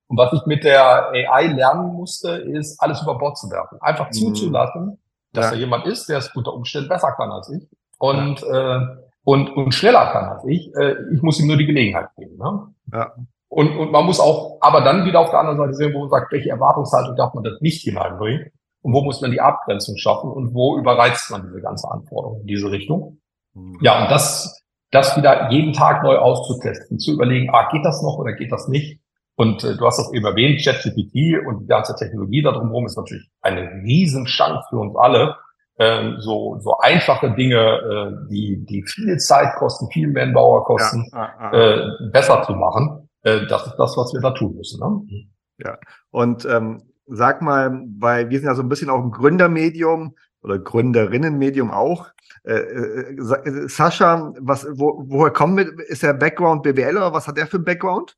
Und 0.08 0.18
was 0.18 0.32
ich 0.32 0.44
mit 0.46 0.64
der 0.64 1.10
AI 1.10 1.46
lernen 1.46 1.94
musste, 1.94 2.30
ist, 2.30 2.80
alles 2.80 3.02
über 3.02 3.16
Bord 3.16 3.38
zu 3.38 3.50
werfen. 3.50 3.78
Einfach 3.80 4.08
mhm. 4.08 4.12
zuzulassen, 4.12 4.98
dass 5.32 5.46
ja. 5.46 5.50
da 5.52 5.56
jemand 5.56 5.86
ist, 5.86 6.08
der 6.08 6.18
es 6.18 6.28
unter 6.34 6.52
Umständen 6.52 6.88
besser 6.88 7.12
kann 7.12 7.30
als 7.30 7.50
ich 7.50 7.66
und, 7.98 8.40
ja. 8.42 8.76
äh, 8.76 8.86
und, 9.24 9.56
und 9.56 9.72
schneller 9.72 10.12
kann 10.12 10.24
als 10.24 10.44
ich. 10.44 10.74
Äh, 10.76 10.96
ich 11.14 11.22
muss 11.22 11.40
ihm 11.40 11.46
nur 11.46 11.56
die 11.56 11.66
Gelegenheit 11.66 12.08
geben. 12.16 12.36
Ne? 12.36 12.74
Ja. 12.92 13.12
Und, 13.48 13.76
und 13.78 13.92
man 13.92 14.04
muss 14.04 14.20
auch, 14.20 14.58
aber 14.60 14.82
dann 14.82 15.06
wieder 15.06 15.20
auf 15.20 15.30
der 15.30 15.38
anderen 15.38 15.58
Seite 15.58 15.74
sehen, 15.74 15.94
wo 15.94 16.00
man 16.00 16.10
sagt, 16.10 16.32
welche 16.32 16.50
Erwartungshaltung 16.50 17.16
darf 17.16 17.32
man 17.34 17.44
das 17.44 17.60
nicht 17.60 17.82
hineinbringen 17.82 18.50
und 18.84 18.92
wo 18.92 19.02
muss 19.02 19.22
man 19.22 19.30
die 19.30 19.40
Abgrenzung 19.40 19.96
schaffen 19.96 20.30
und 20.30 20.54
wo 20.54 20.76
überreizt 20.76 21.30
man 21.30 21.42
diese 21.42 21.62
ganze 21.62 21.90
Anforderung 21.90 22.42
in 22.42 22.46
diese 22.46 22.70
Richtung. 22.70 23.18
Mhm. 23.54 23.78
Ja, 23.80 24.02
und 24.02 24.10
das, 24.10 24.62
das 24.90 25.16
wieder 25.16 25.50
jeden 25.50 25.72
Tag 25.72 26.02
neu 26.02 26.18
auszutesten, 26.18 26.98
zu 26.98 27.14
überlegen, 27.14 27.48
ah, 27.50 27.70
geht 27.72 27.82
das 27.82 28.02
noch 28.02 28.18
oder 28.18 28.34
geht 28.34 28.52
das 28.52 28.68
nicht? 28.68 29.00
Und 29.36 29.64
äh, 29.64 29.74
du 29.78 29.86
hast 29.86 29.98
das 29.98 30.12
eben 30.12 30.26
erwähnt, 30.26 30.60
ChatGPT 30.62 31.46
und 31.46 31.62
die 31.62 31.66
ganze 31.66 31.96
Technologie 31.96 32.42
da 32.42 32.52
drumherum 32.52 32.84
ist 32.84 32.98
natürlich 32.98 33.26
eine 33.40 33.62
Riesenchance 33.82 34.66
für 34.68 34.76
uns 34.76 34.94
alle, 34.96 35.34
ähm, 35.78 36.16
so, 36.18 36.58
so 36.60 36.76
einfache 36.78 37.32
Dinge, 37.32 37.56
äh, 37.56 38.28
die, 38.30 38.66
die 38.66 38.82
viel 38.82 39.16
Zeit 39.16 39.56
kosten, 39.56 39.88
viel 39.90 40.08
Manpower 40.08 40.62
kosten, 40.64 41.08
ja, 41.10 41.18
ah, 41.18 41.50
ah, 41.50 41.56
äh, 41.56 42.10
besser 42.12 42.42
zu 42.42 42.52
machen. 42.52 43.08
Äh, 43.22 43.46
das 43.46 43.66
ist 43.66 43.76
das, 43.76 43.96
was 43.96 44.12
wir 44.12 44.20
da 44.20 44.32
tun 44.32 44.54
müssen. 44.54 44.78
Ne? 44.78 45.26
Ja, 45.64 45.78
und 46.10 46.44
ähm, 46.44 46.82
sag 47.06 47.42
mal, 47.42 47.84
weil 47.98 48.30
wir 48.30 48.38
sind 48.38 48.48
ja 48.48 48.54
so 48.54 48.62
ein 48.62 48.68
bisschen 48.68 48.90
auch 48.90 49.02
ein 49.02 49.10
Gründermedium 49.10 50.16
oder 50.42 50.58
Gründerinnenmedium 50.58 51.70
auch. 51.70 52.08
Äh, 52.44 52.54
äh, 52.54 53.16
äh 53.18 53.68
Sascha, 53.68 54.32
was, 54.40 54.66
wo, 54.72 55.04
woher 55.06 55.32
kommt 55.32 55.54
mit, 55.54 55.68
ist 55.88 56.04
er 56.04 56.14
Background 56.14 56.62
BWL 56.62 56.96
oder 56.96 57.12
was 57.12 57.26
hat 57.26 57.38
er 57.38 57.46
für 57.46 57.58
ein 57.58 57.64
Background? 57.64 58.16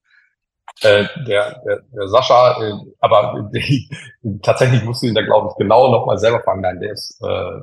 Äh, 0.83 1.05
der, 1.27 1.63
der, 1.65 1.83
der 1.95 2.09
Sascha, 2.09 2.63
äh, 2.63 2.73
aber 3.01 3.49
die, 3.55 3.89
tatsächlich 4.43 4.85
musst 4.85 5.03
du 5.03 5.07
ihn 5.07 5.15
da, 5.15 5.23
glaube 5.23 5.49
ich, 5.51 5.57
genau 5.57 5.91
nochmal 5.91 6.19
selber 6.19 6.43
fangen. 6.43 6.63
Nein, 6.63 6.81
der 6.81 6.93
ist, 6.93 7.21
äh, 7.23 7.61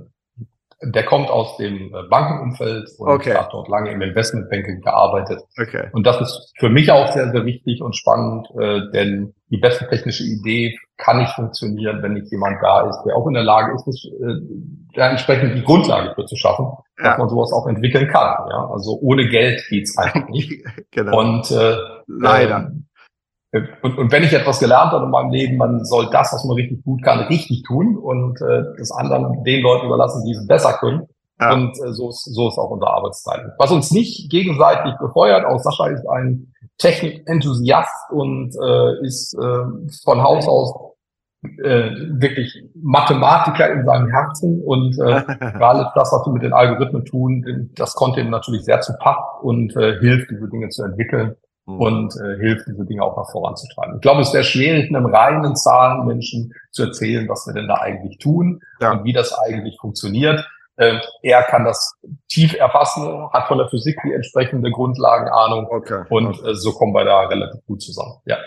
der 0.85 1.05
kommt 1.05 1.29
aus 1.29 1.57
dem 1.57 1.93
äh, 1.93 2.03
Bankenumfeld 2.09 2.89
und 2.97 3.09
okay. 3.09 3.35
hat 3.35 3.53
dort 3.53 3.67
lange 3.69 3.91
im 3.91 4.01
Investmentbanking 4.01 4.81
gearbeitet. 4.81 5.41
Okay. 5.59 5.87
Und 5.91 6.05
das 6.05 6.19
ist 6.21 6.53
für 6.57 6.69
mich 6.69 6.91
auch 6.91 7.11
sehr, 7.11 7.31
sehr 7.31 7.45
wichtig 7.45 7.81
und 7.81 7.95
spannend, 7.95 8.47
äh, 8.59 8.81
denn 8.91 9.33
die 9.49 9.57
beste 9.57 9.87
technische 9.87 10.23
Idee 10.23 10.77
kann 10.97 11.19
nicht 11.19 11.33
funktionieren, 11.33 12.01
wenn 12.01 12.13
nicht 12.13 12.31
jemand 12.31 12.57
da 12.61 12.89
ist, 12.89 13.03
der 13.05 13.15
auch 13.15 13.27
in 13.27 13.33
der 13.33 13.43
Lage 13.43 13.75
ist, 13.75 13.85
das, 13.85 14.05
äh, 14.05 14.99
ja, 14.99 15.09
entsprechend 15.09 15.55
die 15.55 15.63
Grundlage 15.63 16.13
für 16.15 16.25
zu 16.25 16.35
schaffen, 16.35 16.67
ja. 16.97 17.09
dass 17.09 17.17
man 17.17 17.29
sowas 17.29 17.51
auch 17.53 17.67
entwickeln 17.67 18.07
kann. 18.07 18.47
Ja? 18.49 18.69
Also 18.71 18.97
ohne 19.01 19.27
Geld 19.27 19.63
geht's 19.69 19.97
einfach 19.97 20.27
nicht. 20.29 20.63
genau. 20.91 21.19
Und 21.19 21.51
äh, 21.51 21.77
leider. 22.07 22.69
Ähm, 22.71 22.85
und, 23.81 23.97
und 23.97 24.11
wenn 24.11 24.23
ich 24.23 24.33
etwas 24.33 24.59
gelernt 24.59 24.91
habe 24.91 25.05
in 25.05 25.11
meinem 25.11 25.29
Leben, 25.29 25.57
man 25.57 25.85
soll 25.85 26.09
das, 26.11 26.33
was 26.33 26.43
man 26.45 26.55
richtig 26.55 26.83
gut 26.83 27.03
kann, 27.03 27.19
richtig 27.27 27.63
tun 27.63 27.97
und 27.97 28.41
äh, 28.41 28.63
das 28.77 28.91
anderen 28.91 29.43
den 29.43 29.61
Leuten 29.61 29.85
überlassen, 29.85 30.23
die 30.25 30.31
es 30.31 30.47
besser 30.47 30.73
können. 30.79 31.07
Ja. 31.39 31.53
Und 31.53 31.71
äh, 31.77 31.93
so, 31.93 32.09
ist, 32.09 32.23
so 32.23 32.47
ist 32.47 32.57
auch 32.57 32.71
unser 32.71 32.87
Arbeitsteil. 32.87 33.53
Was 33.59 33.71
uns 33.71 33.91
nicht 33.91 34.31
gegenseitig 34.31 34.93
befeuert, 34.99 35.45
auch 35.45 35.59
Sascha 35.59 35.87
ist 35.87 36.07
ein 36.07 36.51
Technikenthusiast 36.79 38.11
und 38.11 38.55
äh, 38.55 39.05
ist 39.05 39.35
äh, 39.35 39.99
von 40.03 40.23
Haus 40.23 40.47
aus 40.47 40.73
äh, 41.43 41.91
wirklich 42.19 42.63
Mathematiker 42.81 43.71
in 43.71 43.85
seinem 43.85 44.09
Herzen 44.09 44.63
und 44.63 44.97
äh, 44.99 45.23
alles 45.59 45.87
das, 45.93 46.11
was 46.11 46.25
wir 46.25 46.33
mit 46.33 46.43
den 46.43 46.53
Algorithmen 46.53 47.05
tun, 47.05 47.69
das 47.75 47.93
konnte 47.93 48.21
ihm 48.21 48.29
natürlich 48.29 48.63
sehr 48.63 48.81
zu 48.81 48.93
Pacht 48.99 49.43
und 49.43 49.75
äh, 49.75 49.99
hilft, 49.99 50.31
diese 50.31 50.49
Dinge 50.49 50.69
zu 50.69 50.83
entwickeln. 50.83 51.35
Und 51.65 52.13
äh, 52.17 52.37
hilft, 52.37 52.67
diese 52.67 52.85
Dinge 52.85 53.03
auch 53.03 53.15
nach 53.15 53.31
voranzutreiben. 53.31 53.95
Ich 53.95 54.01
glaube, 54.01 54.21
es 54.21 54.33
wäre 54.33 54.43
schwierig, 54.43 54.89
einem 54.89 55.05
reinen 55.05 55.55
Zahlenmenschen 55.55 56.53
zu 56.71 56.83
erzählen, 56.83 57.27
was 57.29 57.47
wir 57.47 57.53
denn 57.53 57.67
da 57.67 57.75
eigentlich 57.75 58.17
tun 58.17 58.61
ja. 58.81 58.91
und 58.91 59.03
wie 59.05 59.13
das 59.13 59.33
eigentlich 59.33 59.77
funktioniert. 59.79 60.45
Äh, 60.75 60.99
er 61.21 61.43
kann 61.43 61.63
das 61.63 61.95
tief 62.29 62.53
erfassen, 62.55 63.29
hat 63.31 63.47
von 63.47 63.59
der 63.59 63.69
Physik 63.69 63.97
die 64.03 64.13
entsprechende 64.13 64.71
Grundlagenahnung 64.71 65.67
okay. 65.69 66.03
und 66.09 66.43
äh, 66.45 66.55
so 66.55 66.71
kommen 66.73 66.93
wir 66.93 67.05
da 67.05 67.27
relativ 67.27 67.63
gut 67.65 67.81
zusammen. 67.81 68.15
Ja. 68.25 68.37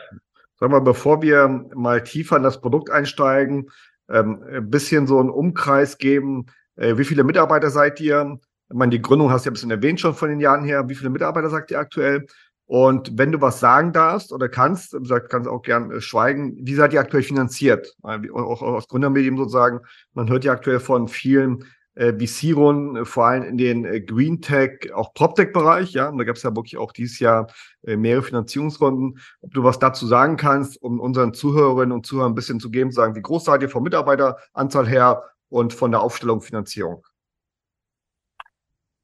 Sag 0.58 0.70
mal, 0.70 0.80
bevor 0.80 1.22
wir 1.22 1.48
mal 1.74 2.02
tiefer 2.02 2.36
in 2.36 2.42
das 2.42 2.60
Produkt 2.60 2.90
einsteigen, 2.90 3.70
ähm, 4.10 4.42
ein 4.50 4.70
bisschen 4.70 5.06
so 5.06 5.20
einen 5.20 5.30
Umkreis 5.30 5.98
geben. 5.98 6.46
Äh, 6.76 6.96
wie 6.98 7.04
viele 7.04 7.24
Mitarbeiter 7.24 7.70
seid 7.70 8.00
ihr? 8.00 8.38
Ich 8.68 8.74
meine, 8.74 8.90
die 8.90 9.02
Gründung 9.02 9.30
hast 9.30 9.44
du 9.44 9.48
ja 9.48 9.50
ein 9.52 9.54
bisschen 9.54 9.70
erwähnt 9.70 10.00
schon 10.00 10.14
von 10.14 10.28
den 10.28 10.40
Jahren 10.40 10.64
her. 10.64 10.88
Wie 10.88 10.94
viele 10.94 11.10
Mitarbeiter 11.10 11.50
sagt 11.50 11.70
ihr 11.70 11.78
aktuell? 11.78 12.26
Und 12.66 13.16
wenn 13.16 13.30
du 13.30 13.40
was 13.40 13.60
sagen 13.60 13.92
darfst 13.92 14.32
oder 14.32 14.48
kannst, 14.48 14.96
sagt, 15.06 15.30
kannst 15.30 15.48
auch 15.48 15.62
gern 15.62 15.90
äh, 15.92 16.00
schweigen, 16.00 16.56
wie 16.60 16.74
seid 16.74 16.92
ihr 16.92 17.00
aktuell 17.00 17.22
finanziert? 17.22 17.94
Auch 18.02 18.62
aus 18.62 18.88
Gründermedien 18.88 19.36
sozusagen. 19.36 19.80
Man 20.14 20.28
hört 20.28 20.44
ja 20.44 20.52
aktuell 20.52 20.80
von 20.80 21.06
vielen 21.06 21.64
äh, 21.96 22.12
VC-Runden, 22.12 22.96
äh, 22.96 23.04
vor 23.04 23.26
allem 23.26 23.44
in 23.44 23.56
den 23.56 23.84
äh, 23.84 24.00
Green 24.00 24.40
Tech, 24.40 24.92
auch 24.94 25.14
PropTech-Bereich, 25.14 25.92
ja. 25.92 26.08
Und 26.08 26.18
da 26.18 26.24
gab 26.24 26.36
es 26.36 26.42
ja 26.42 26.54
wirklich 26.54 26.76
auch 26.76 26.92
dieses 26.92 27.18
Jahr 27.20 27.48
äh, 27.84 27.96
mehrere 27.96 28.22
Finanzierungsrunden. 28.22 29.18
Ob 29.40 29.54
du 29.54 29.64
was 29.64 29.78
dazu 29.78 30.06
sagen 30.06 30.36
kannst, 30.36 30.80
um 30.82 31.00
unseren 31.00 31.34
Zuhörerinnen 31.34 31.92
und 31.92 32.04
Zuhörern 32.04 32.32
ein 32.32 32.36
bisschen 32.36 32.60
zu 32.60 32.70
geben, 32.70 32.90
sagen, 32.90 33.14
wie 33.14 33.22
groß 33.22 33.44
seid 33.44 33.62
ihr 33.62 33.68
vom 33.68 33.82
Mitarbeiteranzahl 33.84 34.86
her 34.86 35.22
und 35.48 35.72
von 35.72 35.90
der 35.92 36.00
Aufstellung 36.00 36.42
Finanzierung? 36.42 37.06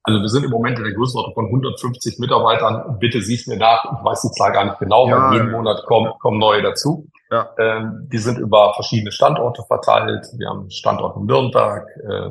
Also 0.04 0.20
wir 0.20 0.28
sind 0.28 0.44
im 0.44 0.50
Moment 0.50 0.78
in 0.78 0.84
der 0.84 0.94
Größenordnung 0.94 1.34
von 1.34 1.46
150 1.46 2.18
Mitarbeitern. 2.18 2.98
Bitte 2.98 3.20
siehst 3.22 3.46
mir 3.46 3.56
nach. 3.56 3.84
Ich 3.84 4.04
weiß 4.04 4.22
die 4.22 4.30
Zahl 4.32 4.52
gar 4.52 4.64
nicht 4.64 4.78
genau, 4.78 5.08
ja, 5.08 5.16
weil 5.16 5.34
jeden 5.34 5.50
ja. 5.50 5.56
Monat 5.56 5.84
kommen, 5.86 6.12
kommen 6.18 6.38
neue 6.38 6.62
dazu. 6.62 7.08
Ja. 7.30 7.48
Ähm, 7.58 8.08
die 8.12 8.18
sind 8.18 8.38
über 8.38 8.74
verschiedene 8.74 9.12
Standorte 9.12 9.62
verteilt. 9.62 10.26
Wir 10.36 10.48
haben 10.48 10.68
Standort 10.70 11.16
in 11.16 11.26
Nürnberg, 11.26 11.86
äh, 11.96 12.30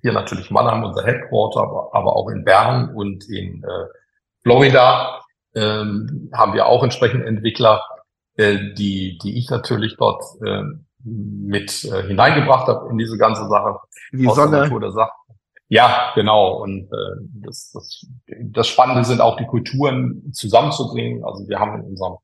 hier 0.00 0.12
natürlich 0.12 0.50
Mannheim, 0.50 0.82
unser 0.82 1.04
Headquarter, 1.04 1.60
aber, 1.60 1.90
aber 1.92 2.16
auch 2.16 2.28
in 2.30 2.44
Bern 2.44 2.94
und 2.94 3.28
in 3.28 3.62
äh, 3.62 3.86
Florida 4.42 5.20
ähm, 5.54 6.30
haben 6.34 6.54
wir 6.54 6.66
auch 6.66 6.82
entsprechend 6.82 7.24
Entwickler, 7.24 7.82
äh, 8.36 8.72
die, 8.74 9.18
die 9.22 9.38
ich 9.38 9.50
natürlich 9.50 9.96
dort 9.98 10.24
äh, 10.44 10.62
mit 11.04 11.84
äh, 11.84 12.02
hineingebracht 12.02 12.66
habe 12.66 12.90
in 12.90 12.98
diese 12.98 13.18
ganze 13.18 13.46
Sache. 13.46 13.78
Die 14.12 14.26
Sonne. 14.26 14.50
Der 14.50 14.60
Natur 14.62 14.80
der 14.80 14.92
Sache. 14.92 15.12
Ja, 15.68 16.12
genau. 16.14 16.62
Und 16.62 16.84
äh, 16.84 17.26
das, 17.44 17.72
das, 17.72 18.06
das 18.26 18.68
Spannende 18.68 19.04
sind 19.04 19.20
auch 19.20 19.36
die 19.36 19.46
Kulturen 19.46 20.32
zusammenzubringen. 20.32 21.24
Also 21.24 21.48
wir 21.48 21.58
haben 21.58 21.80
in 21.80 21.86
unserem 21.90 22.16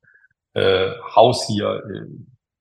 äh, 0.53 0.91
Haus 1.15 1.47
hier 1.47 1.81
äh, 1.83 2.07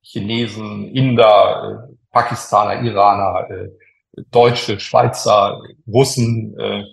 Chinesen, 0.02 0.88
Inder, 0.88 1.88
äh, 1.90 1.94
Pakistaner, 2.10 2.82
Iraner, 2.82 3.50
äh, 3.50 3.68
Deutsche, 4.30 4.80
Schweizer, 4.80 5.60
Russen 5.86 6.58
äh, 6.58 6.84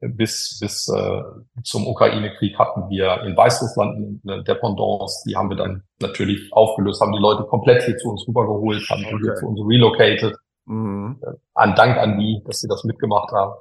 bis, 0.00 0.58
bis 0.60 0.88
äh, 0.88 1.22
zum 1.62 1.86
Ukraine-Krieg 1.86 2.58
hatten 2.58 2.88
wir 2.90 3.22
in 3.22 3.36
Weißrussland 3.36 4.20
eine 4.26 4.44
Dependance, 4.44 5.24
die 5.26 5.36
haben 5.36 5.48
wir 5.48 5.56
dann 5.56 5.82
natürlich 6.00 6.52
aufgelöst, 6.52 7.00
haben 7.00 7.12
die 7.12 7.18
Leute 7.18 7.44
komplett 7.44 7.82
hier 7.84 7.96
zu 7.96 8.10
uns 8.10 8.26
rübergeholt, 8.28 8.88
haben 8.90 9.04
okay. 9.04 9.18
hier 9.22 9.34
zu 9.36 9.46
uns 9.46 9.60
relocated. 9.66 10.36
Mhm. 10.66 11.20
Äh, 11.22 11.32
an 11.54 11.74
Dank 11.74 11.96
an 11.96 12.18
die, 12.18 12.42
dass 12.46 12.60
sie 12.60 12.68
das 12.68 12.84
mitgemacht 12.84 13.32
haben. 13.32 13.54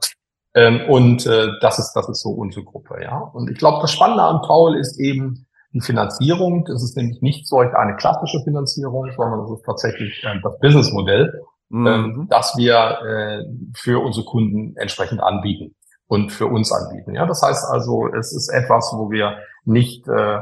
Ähm, 0.54 0.82
und 0.90 1.26
äh, 1.26 1.50
das 1.62 1.80
ist 1.80 1.94
das 1.94 2.08
ist 2.10 2.22
so 2.22 2.30
unsere 2.30 2.66
Gruppe, 2.66 3.02
ja. 3.02 3.18
Und 3.18 3.50
ich 3.50 3.58
glaube, 3.58 3.80
das 3.82 3.92
Spannende 3.92 4.24
an 4.24 4.42
Paul 4.42 4.78
ist 4.78 5.00
eben 5.00 5.46
die 5.74 5.82
Finanzierung. 5.82 6.66
Das 6.66 6.84
ist 6.84 6.96
nämlich 6.96 7.22
nicht 7.22 7.48
solch 7.48 7.74
eine 7.74 7.96
klassische 7.96 8.42
Finanzierung, 8.44 9.12
sondern 9.16 9.42
das 9.42 9.52
ist 9.52 9.66
tatsächlich 9.66 10.24
äh, 10.24 10.40
das 10.42 10.60
Businessmodell 10.60 11.34
mhm. 11.70 11.88
ähm, 11.88 12.28
das 12.30 12.56
wir 12.58 13.00
äh, 13.02 13.44
für 13.76 14.04
unsere 14.04 14.26
Kunden 14.26 14.76
entsprechend 14.78 15.22
anbieten 15.22 15.76
und 16.08 16.32
für 16.32 16.48
uns 16.48 16.72
anbieten. 16.72 17.16
Ja, 17.16 17.26
das 17.26 17.42
heißt 17.42 17.66
also, 17.70 18.08
es 18.08 18.34
ist 18.34 18.50
etwas, 18.50 18.94
wo 18.96 19.10
wir 19.10 19.38
nicht 19.64 20.08
äh, 20.08 20.40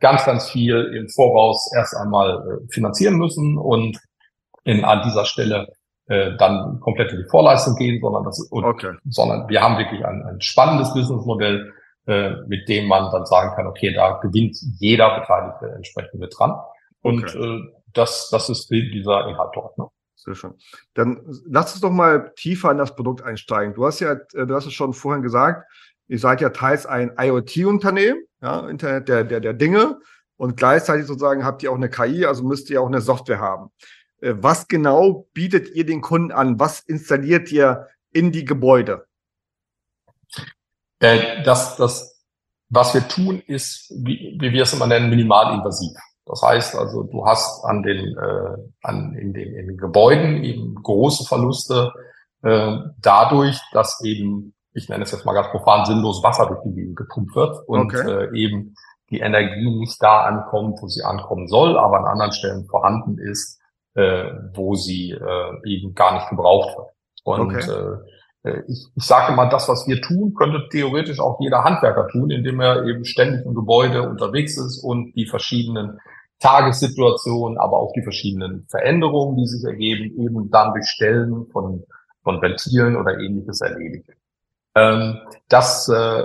ganz, 0.00 0.24
ganz 0.24 0.48
viel 0.48 0.92
im 0.96 1.08
Voraus 1.08 1.70
erst 1.76 1.96
einmal 1.96 2.36
äh, 2.36 2.72
finanzieren 2.72 3.16
müssen 3.16 3.58
und 3.58 3.98
in, 4.64 4.84
an 4.84 5.02
dieser 5.04 5.24
Stelle 5.24 5.68
äh, 6.06 6.36
dann 6.36 6.80
komplett 6.80 7.12
in 7.12 7.18
die 7.18 7.28
Vorleistung 7.28 7.76
gehen, 7.76 8.00
sondern 8.00 8.24
das 8.24 8.40
und, 8.50 8.64
okay. 8.64 8.94
sondern 9.08 9.48
wir 9.48 9.62
haben 9.62 9.78
wirklich 9.78 10.04
ein, 10.04 10.22
ein 10.24 10.40
spannendes 10.40 10.92
Businessmodell, 10.94 11.72
äh, 12.06 12.30
mit 12.48 12.68
dem 12.68 12.86
man 12.86 13.10
dann 13.12 13.24
sagen 13.26 13.54
kann, 13.54 13.66
okay, 13.66 13.92
da 13.94 14.18
gewinnt 14.22 14.56
jeder 14.78 15.20
Beteiligte 15.20 15.72
entsprechend 15.76 16.20
mit 16.20 16.34
dran. 16.36 16.54
Und 17.02 17.24
okay. 17.24 17.56
äh, 17.56 17.60
das, 17.92 18.30
das 18.30 18.48
ist 18.48 18.70
dieser 18.70 19.28
Inhalt 19.28 19.50
dort. 19.54 19.76
Ne? 19.78 19.86
Sehr 20.16 20.34
schön. 20.34 20.54
Dann 20.94 21.20
lass 21.46 21.72
uns 21.72 21.80
doch 21.80 21.90
mal 21.90 22.32
tiefer 22.36 22.70
in 22.70 22.78
das 22.78 22.94
Produkt 22.94 23.22
einsteigen. 23.22 23.74
Du 23.74 23.84
hast 23.84 24.00
ja, 24.00 24.12
äh, 24.12 24.46
du 24.46 24.54
hast 24.54 24.66
es 24.66 24.72
schon 24.72 24.92
vorhin 24.92 25.22
gesagt, 25.22 25.68
ihr 26.08 26.18
seid 26.18 26.40
ja 26.40 26.50
teils 26.50 26.86
ein 26.86 27.12
IoT-Unternehmen, 27.18 28.24
ja, 28.40 28.68
Internet 28.68 29.08
der, 29.08 29.24
der, 29.24 29.40
der 29.40 29.52
Dinge, 29.52 29.98
und 30.36 30.56
gleichzeitig 30.56 31.06
sozusagen 31.06 31.44
habt 31.44 31.62
ihr 31.62 31.70
auch 31.70 31.76
eine 31.76 31.88
KI, 31.88 32.26
also 32.26 32.42
müsst 32.42 32.68
ihr 32.70 32.80
auch 32.80 32.86
eine 32.86 33.00
Software 33.00 33.38
haben. 33.38 33.70
Äh, 34.22 34.34
was 34.36 34.68
genau 34.68 35.26
bietet 35.34 35.74
ihr 35.74 35.84
den 35.84 36.00
Kunden 36.00 36.32
an? 36.32 36.58
Was 36.58 36.80
installiert 36.80 37.50
ihr 37.52 37.88
in 38.12 38.32
die 38.32 38.44
Gebäude? 38.44 39.06
Äh, 41.00 41.42
das, 41.42 41.76
das, 41.76 42.22
was 42.70 42.94
wir 42.94 43.06
tun, 43.08 43.42
ist, 43.46 43.90
wie, 43.90 44.38
wie 44.40 44.52
wir 44.52 44.62
es 44.62 44.72
immer 44.72 44.86
nennen, 44.86 45.10
minimalinvasiv. 45.10 45.92
Das 46.24 46.40
heißt 46.40 46.76
also, 46.76 47.02
du 47.02 47.26
hast 47.26 47.64
an 47.64 47.82
den, 47.82 48.16
äh, 48.16 48.56
an, 48.82 49.14
in, 49.14 49.32
den, 49.32 49.54
in 49.54 49.66
den 49.66 49.76
Gebäuden 49.76 50.44
eben 50.44 50.76
große 50.76 51.24
Verluste 51.24 51.92
äh, 52.42 52.76
dadurch, 53.00 53.60
dass 53.72 54.00
eben, 54.04 54.54
ich 54.72 54.88
nenne 54.88 55.02
es 55.02 55.10
jetzt 55.10 55.26
mal 55.26 55.34
ganz 55.34 55.48
profan, 55.48 55.84
sinnlos 55.84 56.22
Wasser 56.22 56.46
durch 56.46 56.60
die 56.64 56.74
Gegend 56.74 56.96
gepumpt 56.96 57.34
wird 57.34 57.58
und 57.66 57.92
okay. 57.92 58.08
äh, 58.08 58.38
eben 58.38 58.74
die 59.10 59.18
Energie 59.18 59.68
nicht 59.78 60.00
da 60.00 60.22
ankommt, 60.22 60.78
wo 60.80 60.86
sie 60.86 61.02
ankommen 61.02 61.48
soll, 61.48 61.76
aber 61.76 61.98
an 61.98 62.06
anderen 62.06 62.32
Stellen 62.32 62.66
vorhanden 62.66 63.18
ist, 63.18 63.60
äh, 63.94 64.24
wo 64.54 64.74
sie 64.74 65.10
äh, 65.10 65.68
eben 65.68 65.94
gar 65.94 66.14
nicht 66.14 66.28
gebraucht 66.28 66.76
wird. 66.76 66.88
Und 67.24 67.40
okay. 67.40 67.70
äh, 68.44 68.50
äh 68.50 68.62
ich, 68.68 68.86
ich 68.94 69.04
sage 69.04 69.34
mal, 69.34 69.48
das, 69.48 69.68
was 69.68 69.86
wir 69.86 70.00
tun, 70.00 70.34
könnte 70.34 70.68
theoretisch 70.70 71.20
auch 71.20 71.38
jeder 71.40 71.64
Handwerker 71.64 72.08
tun, 72.08 72.30
indem 72.30 72.60
er 72.60 72.84
eben 72.86 73.04
ständig 73.04 73.44
im 73.44 73.54
Gebäude 73.54 74.08
unterwegs 74.08 74.56
ist 74.56 74.82
und 74.82 75.12
die 75.14 75.26
verschiedenen 75.26 75.98
Tagessituation, 76.40 77.56
aber 77.58 77.78
auch 77.78 77.92
die 77.92 78.02
verschiedenen 78.02 78.66
Veränderungen, 78.68 79.36
die 79.36 79.46
sich 79.46 79.64
ergeben, 79.64 80.18
eben 80.18 80.50
dann 80.50 80.72
durch 80.72 80.86
Stellen 80.86 81.46
von, 81.52 81.84
von 82.24 82.42
Ventilen 82.42 82.96
oder 82.96 83.18
ähnliches 83.18 83.60
erledigt. 83.60 84.10
Ähm, 84.74 85.18
das, 85.48 85.88
äh, 85.88 86.22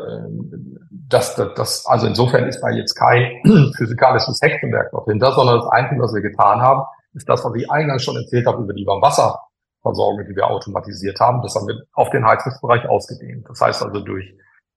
das, 0.89 1.35
das, 1.35 1.53
das, 1.55 1.85
also 1.85 2.07
insofern 2.07 2.47
ist 2.47 2.61
da 2.61 2.69
jetzt 2.69 2.95
kein 2.95 3.41
physikalisches 3.77 4.39
Hexenwerk 4.41 4.91
noch 4.93 5.05
hinter, 5.05 5.33
sondern 5.33 5.59
das 5.59 5.69
Einzige, 5.69 6.01
was 6.01 6.13
wir 6.13 6.21
getan 6.21 6.61
haben, 6.61 6.83
ist 7.17 7.27
das, 7.27 7.43
was 7.43 7.53
ich 7.55 7.69
eingangs 7.69 8.03
schon 8.03 8.15
erzählt 8.15 8.47
habe 8.47 8.63
über 8.63 8.73
die 8.73 8.85
Warmwasserversorgung, 8.85 10.25
die 10.29 10.35
wir 10.35 10.47
automatisiert 10.47 11.19
haben. 11.19 11.41
Das 11.41 11.55
haben 11.55 11.67
wir 11.67 11.83
auf 11.93 12.09
den 12.11 12.25
Heizungsbereich 12.25 12.87
ausgedehnt. 12.87 13.45
Das 13.49 13.59
heißt 13.59 13.83
also 13.83 13.99
durch 13.99 14.33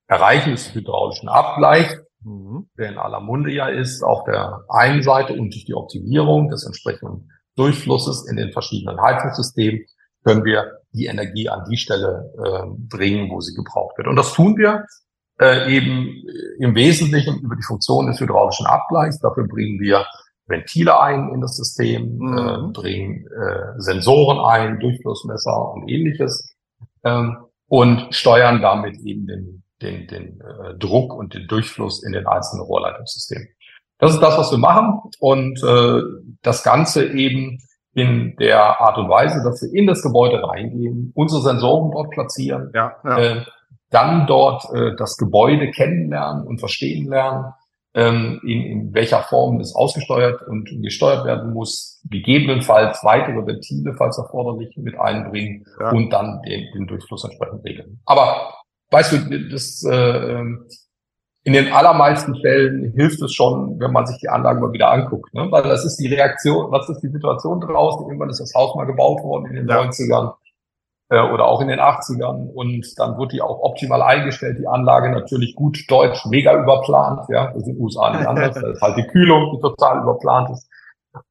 Erreichen 0.08 0.50
des 0.50 0.74
hydraulischen 0.74 1.28
Abgleichs 1.28 1.96
mhm. 2.24 2.68
der 2.78 2.90
in 2.90 2.98
aller 2.98 3.20
Munde 3.20 3.52
ja 3.52 3.68
ist, 3.68 4.02
auf 4.02 4.24
der 4.24 4.64
einen 4.68 5.02
Seite 5.02 5.34
und 5.34 5.52
durch 5.52 5.64
die 5.64 5.74
Optimierung 5.74 6.48
des 6.48 6.64
entsprechenden 6.64 7.30
Durchflusses 7.56 8.28
in 8.28 8.36
den 8.36 8.52
verschiedenen 8.52 9.00
Heizungssystemen 9.00 9.84
können 10.24 10.44
wir 10.44 10.78
die 10.92 11.06
Energie 11.06 11.48
an 11.48 11.64
die 11.70 11.76
Stelle 11.76 12.32
äh, 12.36 12.66
bringen, 12.88 13.30
wo 13.30 13.40
sie 13.40 13.54
gebraucht 13.54 13.96
wird. 13.96 14.08
Und 14.08 14.16
das 14.16 14.32
tun 14.32 14.56
wir 14.56 14.84
äh, 15.40 15.74
eben 15.74 16.08
im 16.58 16.74
Wesentlichen 16.74 17.40
über 17.40 17.56
die 17.56 17.62
Funktion 17.62 18.06
des 18.06 18.20
hydraulischen 18.20 18.66
Abgleichs. 18.66 19.18
Dafür 19.20 19.46
bringen 19.46 19.80
wir 19.80 20.04
Ventile 20.50 21.00
ein 21.00 21.30
in 21.32 21.40
das 21.40 21.56
System, 21.56 22.18
mhm. 22.18 22.38
äh, 22.38 22.72
bringen 22.72 23.26
äh, 23.26 23.80
Sensoren 23.80 24.38
ein, 24.38 24.80
Durchflussmesser 24.80 25.72
und 25.72 25.88
ähnliches 25.88 26.54
ähm, 27.04 27.38
und 27.68 28.14
steuern 28.14 28.60
damit 28.60 28.98
eben 29.00 29.26
den 29.26 29.60
den, 29.82 30.06
den 30.06 30.40
äh, 30.40 30.74
Druck 30.78 31.14
und 31.14 31.34
den 31.34 31.46
Durchfluss 31.46 32.02
in 32.02 32.12
den 32.12 32.26
einzelnen 32.26 32.64
Rohrleitungssystemen. 32.64 33.48
Das 33.98 34.14
ist 34.14 34.20
das, 34.20 34.38
was 34.38 34.50
wir 34.50 34.58
machen 34.58 35.00
und 35.18 35.62
äh, 35.62 36.02
das 36.42 36.62
Ganze 36.62 37.06
eben 37.06 37.58
in 37.92 38.36
der 38.36 38.80
Art 38.80 38.96
und 38.98 39.08
Weise, 39.08 39.42
dass 39.42 39.62
wir 39.62 39.72
in 39.78 39.86
das 39.86 40.02
Gebäude 40.02 40.42
reingehen, 40.42 41.12
unsere 41.14 41.42
Sensoren 41.42 41.90
dort 41.90 42.10
platzieren, 42.10 42.70
ja, 42.74 42.96
ja. 43.04 43.18
Äh, 43.18 43.44
dann 43.90 44.26
dort 44.26 44.64
äh, 44.72 44.94
das 44.96 45.16
Gebäude 45.16 45.70
kennenlernen 45.72 46.46
und 46.46 46.60
verstehen 46.60 47.08
lernen, 47.08 47.52
ähm, 47.94 48.40
in, 48.44 48.62
in 48.62 48.94
welcher 48.94 49.22
Form 49.22 49.60
es 49.60 49.74
ausgesteuert 49.74 50.42
und 50.46 50.68
gesteuert 50.82 51.24
werden 51.24 51.52
muss, 51.52 52.00
gegebenenfalls 52.08 53.02
weitere 53.02 53.44
Ventile, 53.46 53.94
falls 53.94 54.18
erforderlich, 54.18 54.76
mit 54.76 54.98
einbringen 54.98 55.64
ja. 55.80 55.90
und 55.90 56.10
dann 56.10 56.40
den, 56.42 56.66
den 56.72 56.86
Durchfluss 56.86 57.24
entsprechend 57.24 57.64
regeln. 57.64 58.00
Aber 58.06 58.54
weißt 58.90 59.12
du, 59.12 59.48
das 59.50 59.84
äh, 59.84 60.44
in 61.42 61.54
den 61.54 61.72
allermeisten 61.72 62.36
Fällen 62.40 62.92
hilft 62.94 63.22
es 63.22 63.32
schon, 63.32 63.80
wenn 63.80 63.92
man 63.92 64.06
sich 64.06 64.18
die 64.18 64.28
Anlagen 64.28 64.60
mal 64.60 64.72
wieder 64.72 64.90
anguckt. 64.90 65.32
Ne? 65.32 65.50
Weil 65.50 65.62
das 65.62 65.84
ist 65.84 65.96
die 65.96 66.12
Reaktion, 66.12 66.70
was 66.70 66.88
ist 66.88 67.00
die 67.00 67.08
Situation 67.08 67.60
draußen? 67.60 68.06
Irgendwann 68.06 68.28
ist 68.28 68.40
das 68.40 68.52
Haus 68.54 68.74
mal 68.76 68.84
gebaut 68.84 69.22
worden 69.22 69.46
in 69.46 69.54
den 69.54 69.68
ja. 69.68 69.80
90ern 69.80 70.28
äh, 70.28 70.39
oder 71.10 71.46
auch 71.46 71.60
in 71.60 71.68
den 71.68 71.80
80ern 71.80 72.52
und 72.52 72.86
dann 72.98 73.18
wird 73.18 73.32
die 73.32 73.42
auch 73.42 73.60
optimal 73.62 74.00
eingestellt. 74.00 74.58
Die 74.60 74.68
Anlage 74.68 75.10
natürlich 75.10 75.56
gut 75.56 75.78
deutsch, 75.88 76.24
mega 76.26 76.56
überplant. 76.56 77.22
Ja, 77.28 77.48
das 77.48 77.62
ist 77.62 77.68
in 77.68 77.74
den 77.74 77.82
USA 77.82 78.16
nicht 78.16 78.28
anders. 78.28 78.54
Das 78.54 78.62
ist 78.62 78.80
halt 78.80 78.96
die 78.96 79.06
Kühlung, 79.08 79.52
die 79.52 79.60
total 79.60 80.02
überplant 80.02 80.50
ist. 80.50 80.68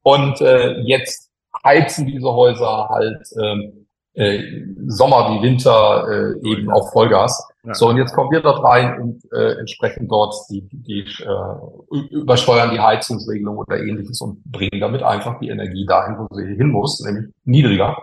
Und 0.03 0.41
äh, 0.41 0.81
jetzt 0.81 1.31
heizen 1.63 2.07
diese 2.07 2.27
Häuser 2.27 2.89
halt 2.89 3.21
ähm, 3.41 3.87
äh, 4.13 4.65
Sommer 4.87 5.29
wie 5.31 5.43
Winter 5.43 6.07
äh, 6.09 6.49
eben 6.49 6.69
auf 6.69 6.91
Vollgas. 6.91 7.47
Ja. 7.63 7.73
So, 7.73 7.87
und 7.87 7.97
jetzt 7.97 8.13
kommen 8.13 8.31
wir 8.31 8.41
dort 8.41 8.63
rein 8.63 8.99
und 8.99 9.23
äh, 9.31 9.59
entsprechend 9.59 10.11
dort 10.11 10.35
die, 10.49 10.67
die 10.71 11.05
äh, 11.23 11.97
übersteuern 12.11 12.71
die 12.71 12.79
Heizungsregelung 12.79 13.57
oder 13.57 13.77
ähnliches 13.77 14.19
und 14.19 14.43
bringen 14.43 14.81
damit 14.81 15.03
einfach 15.03 15.39
die 15.39 15.49
Energie 15.49 15.85
dahin, 15.85 16.17
wo 16.17 16.27
sie 16.35 16.55
hin 16.55 16.69
muss, 16.69 16.99
nämlich 17.01 17.31
niedriger. 17.45 17.97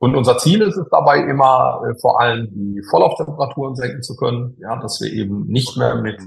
Und 0.00 0.16
unser 0.16 0.38
Ziel 0.38 0.62
ist 0.62 0.78
es 0.78 0.88
dabei 0.90 1.18
immer, 1.18 1.82
äh, 1.86 1.94
vor 2.00 2.20
allem 2.20 2.48
die 2.50 2.82
Vorlauftemperaturen 2.88 3.76
senken 3.76 4.02
zu 4.02 4.16
können, 4.16 4.56
ja, 4.58 4.76
dass 4.80 4.98
wir 5.00 5.12
eben 5.12 5.46
nicht 5.46 5.76
mehr 5.76 5.96
mit 5.96 6.18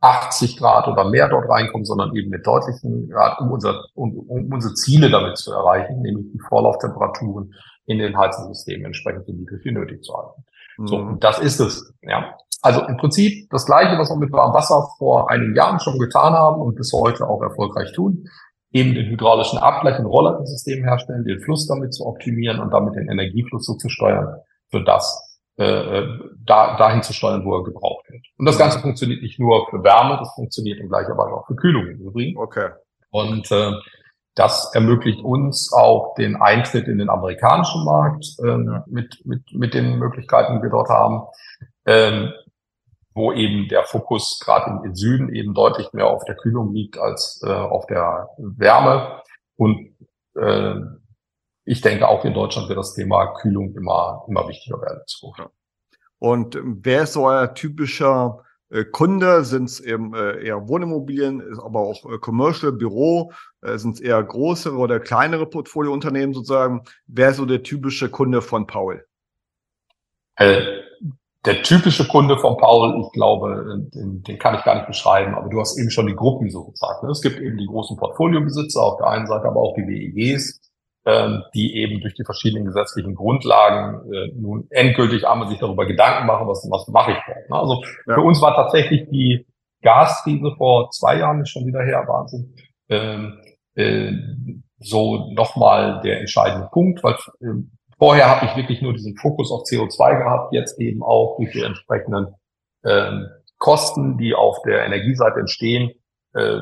80 0.00 0.56
Grad 0.58 0.86
oder 0.86 1.10
mehr 1.10 1.28
dort 1.28 1.48
reinkommen, 1.48 1.84
sondern 1.84 2.14
eben 2.14 2.30
mit 2.30 2.46
deutlichen 2.46 3.08
Grad, 3.10 3.40
um, 3.40 3.50
unser, 3.50 3.82
um, 3.94 4.16
um 4.16 4.52
unsere 4.52 4.74
Ziele 4.74 5.10
damit 5.10 5.38
zu 5.38 5.52
erreichen, 5.52 6.02
nämlich 6.02 6.26
die 6.32 6.40
Vorlauftemperaturen 6.48 7.52
in 7.86 7.98
den 7.98 8.16
Heizungssystemen 8.16 8.86
entsprechend 8.86 9.26
so 9.26 9.32
niedrig 9.32 9.64
wie 9.64 9.72
nötig 9.72 10.04
zu 10.04 10.16
halten. 10.16 10.44
Mhm. 10.78 10.86
So, 10.86 11.10
das 11.18 11.40
ist 11.40 11.58
es. 11.58 11.92
Ja. 12.02 12.36
Also 12.62 12.82
im 12.82 12.96
Prinzip 12.96 13.48
das 13.50 13.66
Gleiche, 13.66 13.98
was 13.98 14.10
wir 14.10 14.16
mit 14.16 14.32
warmem 14.32 14.54
Wasser 14.54 14.86
vor 14.98 15.30
einigen 15.30 15.54
Jahren 15.56 15.80
schon 15.80 15.98
getan 15.98 16.32
haben 16.32 16.60
und 16.60 16.76
bis 16.76 16.92
heute 16.92 17.28
auch 17.28 17.42
erfolgreich 17.42 17.92
tun. 17.92 18.28
Eben 18.72 18.94
den 18.94 19.06
hydraulischen 19.06 19.58
Abgleich 19.58 19.98
in 19.98 20.06
Rollladensystem 20.06 20.84
herstellen, 20.84 21.24
den 21.24 21.40
Fluss 21.40 21.66
damit 21.66 21.94
zu 21.94 22.04
optimieren 22.04 22.60
und 22.60 22.72
damit 22.72 22.94
den 22.96 23.08
Energiefluss 23.08 23.64
so 23.64 23.74
zu 23.74 23.88
steuern, 23.88 24.40
für 24.70 24.82
das 24.82 25.26
äh, 25.58 25.64
äh, 25.64 26.08
da, 26.44 26.76
dahin 26.76 27.02
zu 27.02 27.14
steuern, 27.14 27.44
wo 27.46 27.56
er 27.56 27.64
gebraucht 27.64 28.04
wird. 28.10 28.26
Und 28.36 28.44
das 28.44 28.58
Ganze 28.58 28.78
funktioniert 28.80 29.22
nicht 29.22 29.40
nur 29.40 29.66
für 29.70 29.82
Wärme, 29.82 30.18
das 30.18 30.34
funktioniert 30.34 30.78
in 30.80 30.88
gleicher 30.88 31.16
Weise 31.16 31.32
auch 31.32 31.46
für 31.46 31.56
Kühlung 31.56 31.86
im 31.86 31.98
Übrigen. 31.98 32.36
Okay. 32.36 32.68
Und 33.10 33.50
äh, 33.50 33.72
das 34.34 34.70
ermöglicht 34.74 35.24
uns 35.24 35.72
auch 35.72 36.14
den 36.16 36.36
Eintritt 36.36 36.88
in 36.88 36.98
den 36.98 37.08
amerikanischen 37.08 37.86
Markt 37.86 38.26
ähm, 38.44 38.82
mit, 38.86 39.22
mit, 39.24 39.50
mit 39.54 39.72
den 39.72 39.98
Möglichkeiten, 39.98 40.56
die 40.56 40.62
wir 40.62 40.68
dort 40.68 40.90
haben, 40.90 41.22
ähm, 41.86 42.32
wo 43.16 43.32
eben 43.32 43.66
der 43.68 43.84
Fokus 43.84 44.38
gerade 44.44 44.80
im, 44.84 44.94
Süden 44.94 45.34
eben 45.34 45.54
deutlich 45.54 45.92
mehr 45.92 46.06
auf 46.06 46.24
der 46.24 46.36
Kühlung 46.36 46.72
liegt 46.72 46.98
als 46.98 47.42
äh, 47.44 47.50
auf 47.50 47.86
der 47.86 48.28
Wärme. 48.36 49.22
Und 49.56 49.96
äh, 50.34 50.74
ich 51.64 51.80
denke, 51.80 52.06
auch 52.06 52.24
in 52.24 52.34
Deutschland 52.34 52.68
wird 52.68 52.78
das 52.78 52.94
Thema 52.94 53.34
Kühlung 53.40 53.74
immer, 53.74 54.24
immer 54.28 54.46
wichtiger 54.48 54.80
werden. 54.80 55.02
Und 56.18 56.58
wer 56.62 57.02
ist 57.04 57.14
so 57.14 57.26
euer 57.26 57.54
typischer 57.54 58.44
äh, 58.68 58.84
Kunde? 58.84 59.44
Sind 59.44 59.64
es 59.64 59.80
eben 59.80 60.14
äh, 60.14 60.44
eher 60.44 60.68
Wohnimmobilien, 60.68 61.58
aber 61.58 61.80
auch 61.80 62.04
äh, 62.04 62.18
Commercial, 62.18 62.72
Büro? 62.72 63.32
Äh, 63.62 63.78
Sind 63.78 63.94
es 63.94 64.00
eher 64.00 64.22
größere 64.22 64.76
oder 64.76 65.00
kleinere 65.00 65.46
Portfoliounternehmen 65.46 66.34
sozusagen? 66.34 66.82
Wer 67.06 67.30
ist 67.30 67.38
so 67.38 67.46
der 67.46 67.62
typische 67.62 68.10
Kunde 68.10 68.42
von 68.42 68.66
Paul? 68.66 69.06
Äh, 70.36 70.85
der 71.46 71.62
typische 71.62 72.06
Kunde 72.08 72.36
von 72.38 72.56
Paul, 72.56 73.00
ich 73.00 73.12
glaube, 73.12 73.88
den, 73.94 74.22
den, 74.22 74.38
kann 74.38 74.56
ich 74.56 74.64
gar 74.64 74.74
nicht 74.74 74.88
beschreiben, 74.88 75.34
aber 75.34 75.48
du 75.48 75.60
hast 75.60 75.78
eben 75.78 75.90
schon 75.90 76.08
die 76.08 76.16
Gruppen 76.16 76.50
so 76.50 76.64
gesagt. 76.64 77.02
Ne? 77.02 77.10
Es 77.10 77.22
gibt 77.22 77.38
eben 77.38 77.56
die 77.56 77.66
großen 77.66 77.96
Portfoliobesitzer 77.96 78.82
auf 78.82 78.98
der 78.98 79.06
einen 79.06 79.26
Seite, 79.26 79.46
aber 79.46 79.60
auch 79.60 79.74
die 79.74 79.86
WEGs, 79.86 80.60
ähm, 81.06 81.44
die 81.54 81.76
eben 81.76 82.00
durch 82.00 82.14
die 82.14 82.24
verschiedenen 82.24 82.64
gesetzlichen 82.64 83.14
Grundlagen 83.14 84.12
äh, 84.12 84.32
nun 84.34 84.66
endgültig 84.70 85.26
einmal 85.26 85.48
sich 85.48 85.58
darüber 85.58 85.86
Gedanken 85.86 86.26
machen, 86.26 86.48
was, 86.48 86.66
was 86.68 86.88
mache 86.88 87.12
ich 87.12 87.18
dort. 87.26 87.48
Ne? 87.48 87.56
Also 87.56 87.82
ja. 88.06 88.14
für 88.14 88.22
uns 88.22 88.42
war 88.42 88.56
tatsächlich 88.56 89.08
die 89.10 89.46
Gaskrise 89.82 90.52
vor 90.56 90.90
zwei 90.90 91.18
Jahren 91.18 91.42
ist 91.42 91.50
schon 91.50 91.64
wieder 91.64 91.82
her, 91.84 92.04
Wahnsinn, 92.08 92.54
ähm, 92.88 93.40
äh, 93.76 94.12
so 94.80 95.32
nochmal 95.32 96.00
der 96.02 96.20
entscheidende 96.20 96.68
Punkt, 96.72 97.04
weil 97.04 97.14
äh, 97.40 97.62
vorher 97.98 98.28
habe 98.28 98.46
ich 98.46 98.56
wirklich 98.56 98.82
nur 98.82 98.92
diesen 98.92 99.16
Fokus 99.16 99.50
auf 99.50 99.62
CO2 99.62 100.18
gehabt, 100.18 100.52
jetzt 100.52 100.78
eben 100.80 101.02
auch 101.02 101.36
durch 101.36 101.52
die 101.52 101.62
entsprechenden 101.62 102.34
ähm, 102.84 103.26
Kosten, 103.58 104.18
die 104.18 104.34
auf 104.34 104.62
der 104.62 104.84
Energieseite 104.84 105.40
entstehen, 105.40 105.90
äh, 106.34 106.60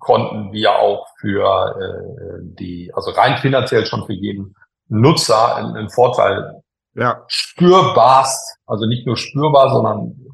konnten 0.00 0.52
wir 0.52 0.78
auch 0.78 1.06
für 1.20 1.76
äh, 1.78 2.40
die, 2.42 2.90
also 2.94 3.12
rein 3.12 3.38
finanziell 3.38 3.86
schon 3.86 4.04
für 4.04 4.12
jeden 4.12 4.54
Nutzer 4.88 5.56
einen, 5.56 5.76
einen 5.76 5.90
Vorteil 5.90 6.62
ja. 6.94 7.24
spürbarst, 7.28 8.58
also 8.66 8.86
nicht 8.86 9.06
nur 9.06 9.16
spürbar, 9.16 9.70
sondern 9.70 10.26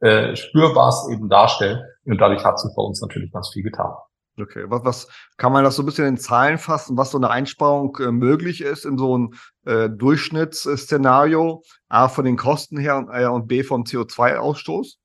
äh, 0.00 0.34
spürbarst 0.34 1.10
eben 1.10 1.28
darstellen. 1.28 1.82
Und 2.04 2.20
dadurch 2.20 2.44
hat 2.44 2.58
sich 2.58 2.74
bei 2.74 2.82
uns 2.82 3.00
natürlich 3.00 3.30
ganz 3.32 3.50
viel 3.52 3.62
getan. 3.62 3.92
Okay, 4.38 4.64
was, 4.68 4.84
was 4.84 5.08
kann 5.36 5.52
man 5.52 5.62
das 5.62 5.76
so 5.76 5.82
ein 5.82 5.86
bisschen 5.86 6.06
in 6.06 6.16
Zahlen 6.16 6.56
fassen, 6.56 6.96
was 6.96 7.10
so 7.10 7.18
eine 7.18 7.28
Einsparung 7.28 7.96
äh, 8.00 8.10
möglich 8.10 8.62
ist 8.62 8.86
in 8.86 8.96
so 8.96 9.14
einem 9.14 9.34
äh, 9.66 9.90
Durchschnittsszenario, 9.90 11.62
A 11.88 12.08
von 12.08 12.24
den 12.24 12.38
Kosten 12.38 12.78
her 12.78 12.96
und, 12.96 13.10
äh, 13.10 13.26
und 13.26 13.46
B 13.46 13.62
vom 13.62 13.82
CO2-Ausstoß? 13.82 14.96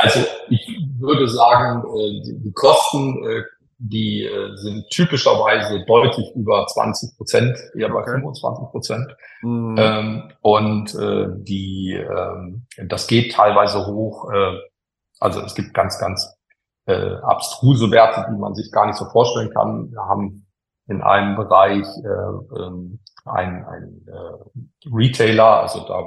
Also 0.00 0.20
ich 0.48 0.78
würde 0.98 1.28
sagen, 1.28 1.82
äh, 1.82 2.22
die 2.22 2.52
Kosten, 2.54 3.22
äh, 3.22 3.42
die 3.76 4.24
äh, 4.24 4.56
sind 4.56 4.88
typischerweise 4.90 5.84
deutlich 5.86 6.26
über 6.34 6.66
20 6.66 7.18
Prozent, 7.18 7.58
eher 7.74 7.90
bei 7.90 8.00
okay. 8.00 8.12
25 8.12 8.70
Prozent. 8.70 9.16
Mhm. 9.42 9.76
Ähm, 9.78 10.32
und 10.40 10.94
die, 11.46 11.92
ähm, 11.92 12.66
das 12.86 13.06
geht 13.06 13.32
teilweise 13.32 13.86
hoch. 13.86 14.30
Also 15.18 15.40
es 15.40 15.54
gibt 15.54 15.74
ganz, 15.74 15.98
ganz 15.98 16.39
abstruse 16.86 17.90
Werte, 17.90 18.26
die 18.30 18.38
man 18.38 18.54
sich 18.54 18.72
gar 18.72 18.86
nicht 18.86 18.96
so 18.96 19.04
vorstellen 19.06 19.50
kann. 19.50 19.92
Wir 19.92 20.02
haben 20.06 20.46
in 20.88 21.02
einem 21.02 21.36
Bereich 21.36 21.86
ähm, 22.04 22.98
ein, 23.24 23.64
ein 23.64 24.06
Retailer, 24.92 25.60
also 25.60 25.86
da 25.86 26.02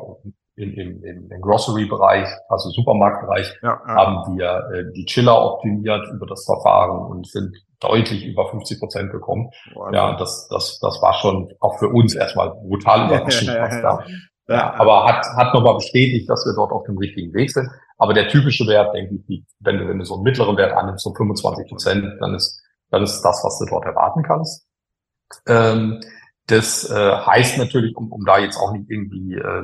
in, 0.55 0.73
im, 0.73 1.03
im, 1.03 1.31
im 1.31 1.41
Grocery-Bereich, 1.41 2.27
also 2.47 2.69
Supermarktbereich, 2.69 3.53
ja, 3.62 3.81
ja. 3.88 3.95
haben 3.95 4.38
wir 4.38 4.69
äh, 4.71 4.91
die 4.93 5.05
Chiller 5.05 5.53
optimiert 5.53 6.07
über 6.13 6.27
das 6.27 6.45
Verfahren 6.45 7.12
und 7.12 7.27
sind 7.27 7.55
deutlich 7.79 8.25
über 8.25 8.49
50 8.49 8.79
Prozent 8.79 9.12
gekommen. 9.12 9.49
Wow. 9.73 9.91
Ja, 9.93 10.15
das, 10.15 10.47
das, 10.49 10.79
das 10.79 11.01
war 11.01 11.13
schon 11.15 11.51
auch 11.59 11.79
für 11.79 11.89
uns 11.89 12.13
erstmal 12.13 12.51
brutal 12.51 13.07
überraschend. 13.07 13.49
was 13.59 13.81
da. 13.81 14.03
Ja, 14.47 14.73
aber 14.75 15.05
hat, 15.05 15.25
hat 15.36 15.53
nochmal 15.53 15.75
bestätigt, 15.75 16.29
dass 16.29 16.45
wir 16.45 16.53
dort 16.53 16.71
auf 16.71 16.83
dem 16.83 16.97
richtigen 16.97 17.33
Weg 17.33 17.49
sind. 17.49 17.69
Aber 17.97 18.13
der 18.13 18.27
typische 18.27 18.67
Wert, 18.67 18.93
denke 18.93 19.15
ich, 19.27 19.43
wenn 19.60 19.77
du, 19.77 19.88
wenn 19.88 19.99
du 19.99 20.06
so 20.06 20.15
einen 20.15 20.23
mittleren 20.23 20.58
Wert 20.58 20.73
annimmst, 20.73 21.03
so 21.03 21.13
25 21.13 21.67
Prozent, 21.67 22.06
dann 22.19 22.36
ist, 22.36 22.62
dann 22.89 23.03
ist 23.03 23.21
das, 23.21 23.43
was 23.43 23.60
du 23.60 23.65
dort 23.65 23.86
erwarten 23.86 24.23
kannst. 24.23 24.67
Ähm, 25.47 26.01
das 26.47 26.89
äh, 26.89 26.93
heißt 26.93 27.58
natürlich, 27.58 27.95
um, 27.95 28.12
um 28.12 28.25
da 28.25 28.39
jetzt 28.39 28.58
auch 28.58 28.73
nicht 28.73 28.89
irgendwie 28.89 29.36
äh, 29.36 29.63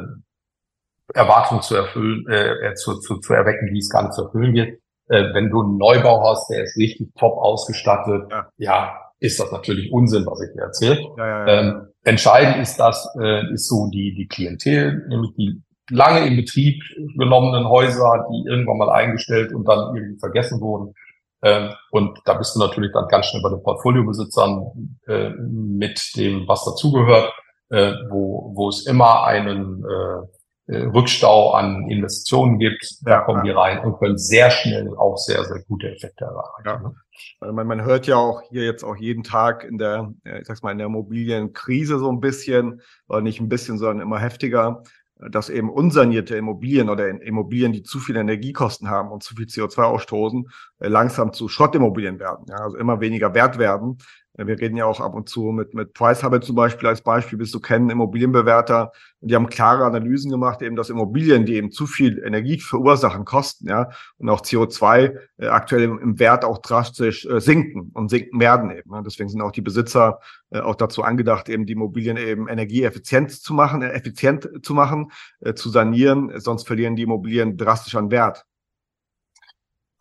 Erwartungen 1.13 1.61
zu 1.61 1.75
erfüllen, 1.75 2.25
äh, 2.29 2.73
zu, 2.75 2.99
zu, 2.99 3.19
zu 3.19 3.33
erwecken, 3.33 3.73
die 3.73 3.79
es 3.79 3.89
gar 3.89 4.03
nicht 4.03 4.13
zu 4.13 4.25
erfüllen 4.25 4.53
wird. 4.53 4.79
Äh, 5.07 5.33
wenn 5.33 5.49
du 5.49 5.61
einen 5.61 5.77
Neubau 5.77 6.23
hast, 6.29 6.49
der 6.49 6.63
ist 6.63 6.77
richtig 6.77 7.13
top 7.15 7.37
ausgestattet, 7.37 8.27
ja, 8.29 8.49
ja 8.57 9.09
ist 9.19 9.39
das 9.39 9.51
natürlich 9.51 9.91
Unsinn, 9.91 10.25
was 10.25 10.41
ich 10.41 10.53
dir 10.53 10.63
erzähle. 10.63 10.99
Ja, 11.17 11.27
ja. 11.27 11.47
Ähm, 11.47 11.87
entscheidend 12.03 12.61
ist 12.61 12.77
das, 12.77 13.07
äh, 13.19 13.51
ist 13.53 13.67
so 13.67 13.89
die, 13.91 14.13
die 14.15 14.27
Klientel, 14.27 15.05
nämlich 15.09 15.33
die 15.35 15.61
lange 15.89 16.25
in 16.25 16.35
Betrieb 16.35 16.81
genommenen 17.17 17.67
Häuser, 17.67 18.25
die 18.31 18.49
irgendwann 18.49 18.77
mal 18.77 18.89
eingestellt 18.89 19.53
und 19.53 19.65
dann 19.67 19.95
irgendwie 19.95 20.19
vergessen 20.19 20.61
wurden. 20.61 20.93
Ähm, 21.41 21.69
und 21.91 22.19
da 22.25 22.33
bist 22.33 22.55
du 22.55 22.59
natürlich 22.59 22.91
dann 22.93 23.07
ganz 23.07 23.27
schnell 23.27 23.41
bei 23.41 23.49
den 23.49 23.63
Portfoliobesitzern 23.63 24.97
äh, 25.07 25.29
mit 25.29 25.99
dem, 26.17 26.47
was 26.47 26.65
dazugehört, 26.65 27.31
äh, 27.69 27.93
wo, 28.09 28.51
wo 28.55 28.69
es 28.69 28.85
immer 28.85 29.23
einen 29.23 29.83
äh, 29.85 30.25
Rückstau 30.71 31.53
an 31.53 31.89
Investitionen 31.89 32.59
gibt, 32.59 32.99
da 33.01 33.21
kommen 33.21 33.43
die 33.43 33.49
rein 33.49 33.79
und 33.79 33.97
können 33.97 34.17
sehr 34.17 34.51
schnell 34.51 34.95
auch 34.97 35.17
sehr, 35.17 35.43
sehr 35.43 35.63
gute 35.67 35.89
Effekte 35.89 36.25
erreichen. 36.25 36.63
Ja. 36.65 36.79
Ne? 36.79 37.53
Man, 37.53 37.67
man 37.67 37.83
hört 37.83 38.05
ja 38.05 38.17
auch 38.17 38.41
hier 38.49 38.65
jetzt 38.65 38.83
auch 38.83 38.95
jeden 38.95 39.23
Tag 39.23 39.63
in 39.63 39.79
der, 39.79 40.13
ich 40.23 40.45
sag's 40.45 40.61
mal, 40.61 40.71
in 40.71 40.77
der 40.77 40.87
Immobilienkrise 40.87 41.97
so 41.97 42.11
ein 42.11 42.19
bisschen, 42.19 42.81
oder 43.07 43.21
nicht 43.21 43.39
ein 43.39 43.49
bisschen, 43.49 43.79
sondern 43.79 44.01
immer 44.01 44.19
heftiger, 44.19 44.83
dass 45.19 45.49
eben 45.49 45.69
unsanierte 45.69 46.37
Immobilien 46.37 46.89
oder 46.89 47.09
Immobilien, 47.09 47.73
die 47.73 47.83
zu 47.83 47.99
viel 47.99 48.15
Energiekosten 48.15 48.89
haben 48.89 49.11
und 49.11 49.21
zu 49.21 49.35
viel 49.35 49.45
CO2 49.45 49.83
ausstoßen, 49.83 50.49
äh, 50.79 50.87
langsam 50.87 51.33
zu 51.33 51.49
Schrottimmobilien 51.49 52.19
werden, 52.19 52.45
ja, 52.49 52.55
also 52.55 52.77
immer 52.77 53.01
weniger 53.01 53.33
wert 53.33 53.57
werden, 53.57 53.97
wir 54.47 54.59
reden 54.59 54.77
ja 54.77 54.85
auch 54.85 54.99
ab 54.99 55.15
und 55.15 55.27
zu 55.27 55.51
mit, 55.51 55.73
mit 55.73 55.93
Pricehaber 55.93 56.39
zum 56.41 56.55
Beispiel 56.55 56.87
als 56.87 57.01
Beispiel, 57.01 57.37
bist 57.37 57.53
du 57.53 57.59
kennen, 57.59 57.89
Immobilienbewerter. 57.89 58.91
Und 59.21 59.29
die 59.29 59.35
haben 59.35 59.47
klare 59.47 59.85
Analysen 59.85 60.31
gemacht, 60.31 60.61
eben, 60.61 60.75
dass 60.75 60.89
Immobilien, 60.89 61.45
die 61.45 61.55
eben 61.55 61.71
zu 61.71 61.85
viel 61.85 62.23
Energie 62.23 62.59
verursachen, 62.59 63.25
kosten, 63.25 63.67
ja, 63.67 63.89
und 64.17 64.29
auch 64.29 64.41
CO2 64.41 65.17
äh, 65.37 65.47
aktuell 65.47 65.83
im, 65.83 65.99
im, 65.99 66.19
Wert 66.19 66.45
auch 66.45 66.59
drastisch 66.59 67.25
äh, 67.25 67.41
sinken 67.41 67.91
und 67.93 68.09
sinken 68.09 68.39
werden 68.39 68.71
eben. 68.71 68.91
Ne? 68.91 69.01
Deswegen 69.05 69.29
sind 69.29 69.41
auch 69.41 69.51
die 69.51 69.61
Besitzer 69.61 70.19
äh, 70.51 70.59
auch 70.59 70.75
dazu 70.75 71.03
angedacht, 71.03 71.49
eben 71.49 71.65
die 71.65 71.73
Immobilien 71.73 72.17
eben 72.17 72.47
energieeffizient 72.47 73.31
zu 73.31 73.53
machen, 73.53 73.81
äh, 73.81 73.89
effizient 73.89 74.49
zu 74.63 74.73
machen, 74.73 75.11
äh, 75.41 75.53
zu 75.53 75.69
sanieren, 75.69 76.31
sonst 76.39 76.65
verlieren 76.65 76.95
die 76.95 77.03
Immobilien 77.03 77.57
drastisch 77.57 77.95
an 77.95 78.11
Wert. 78.11 78.45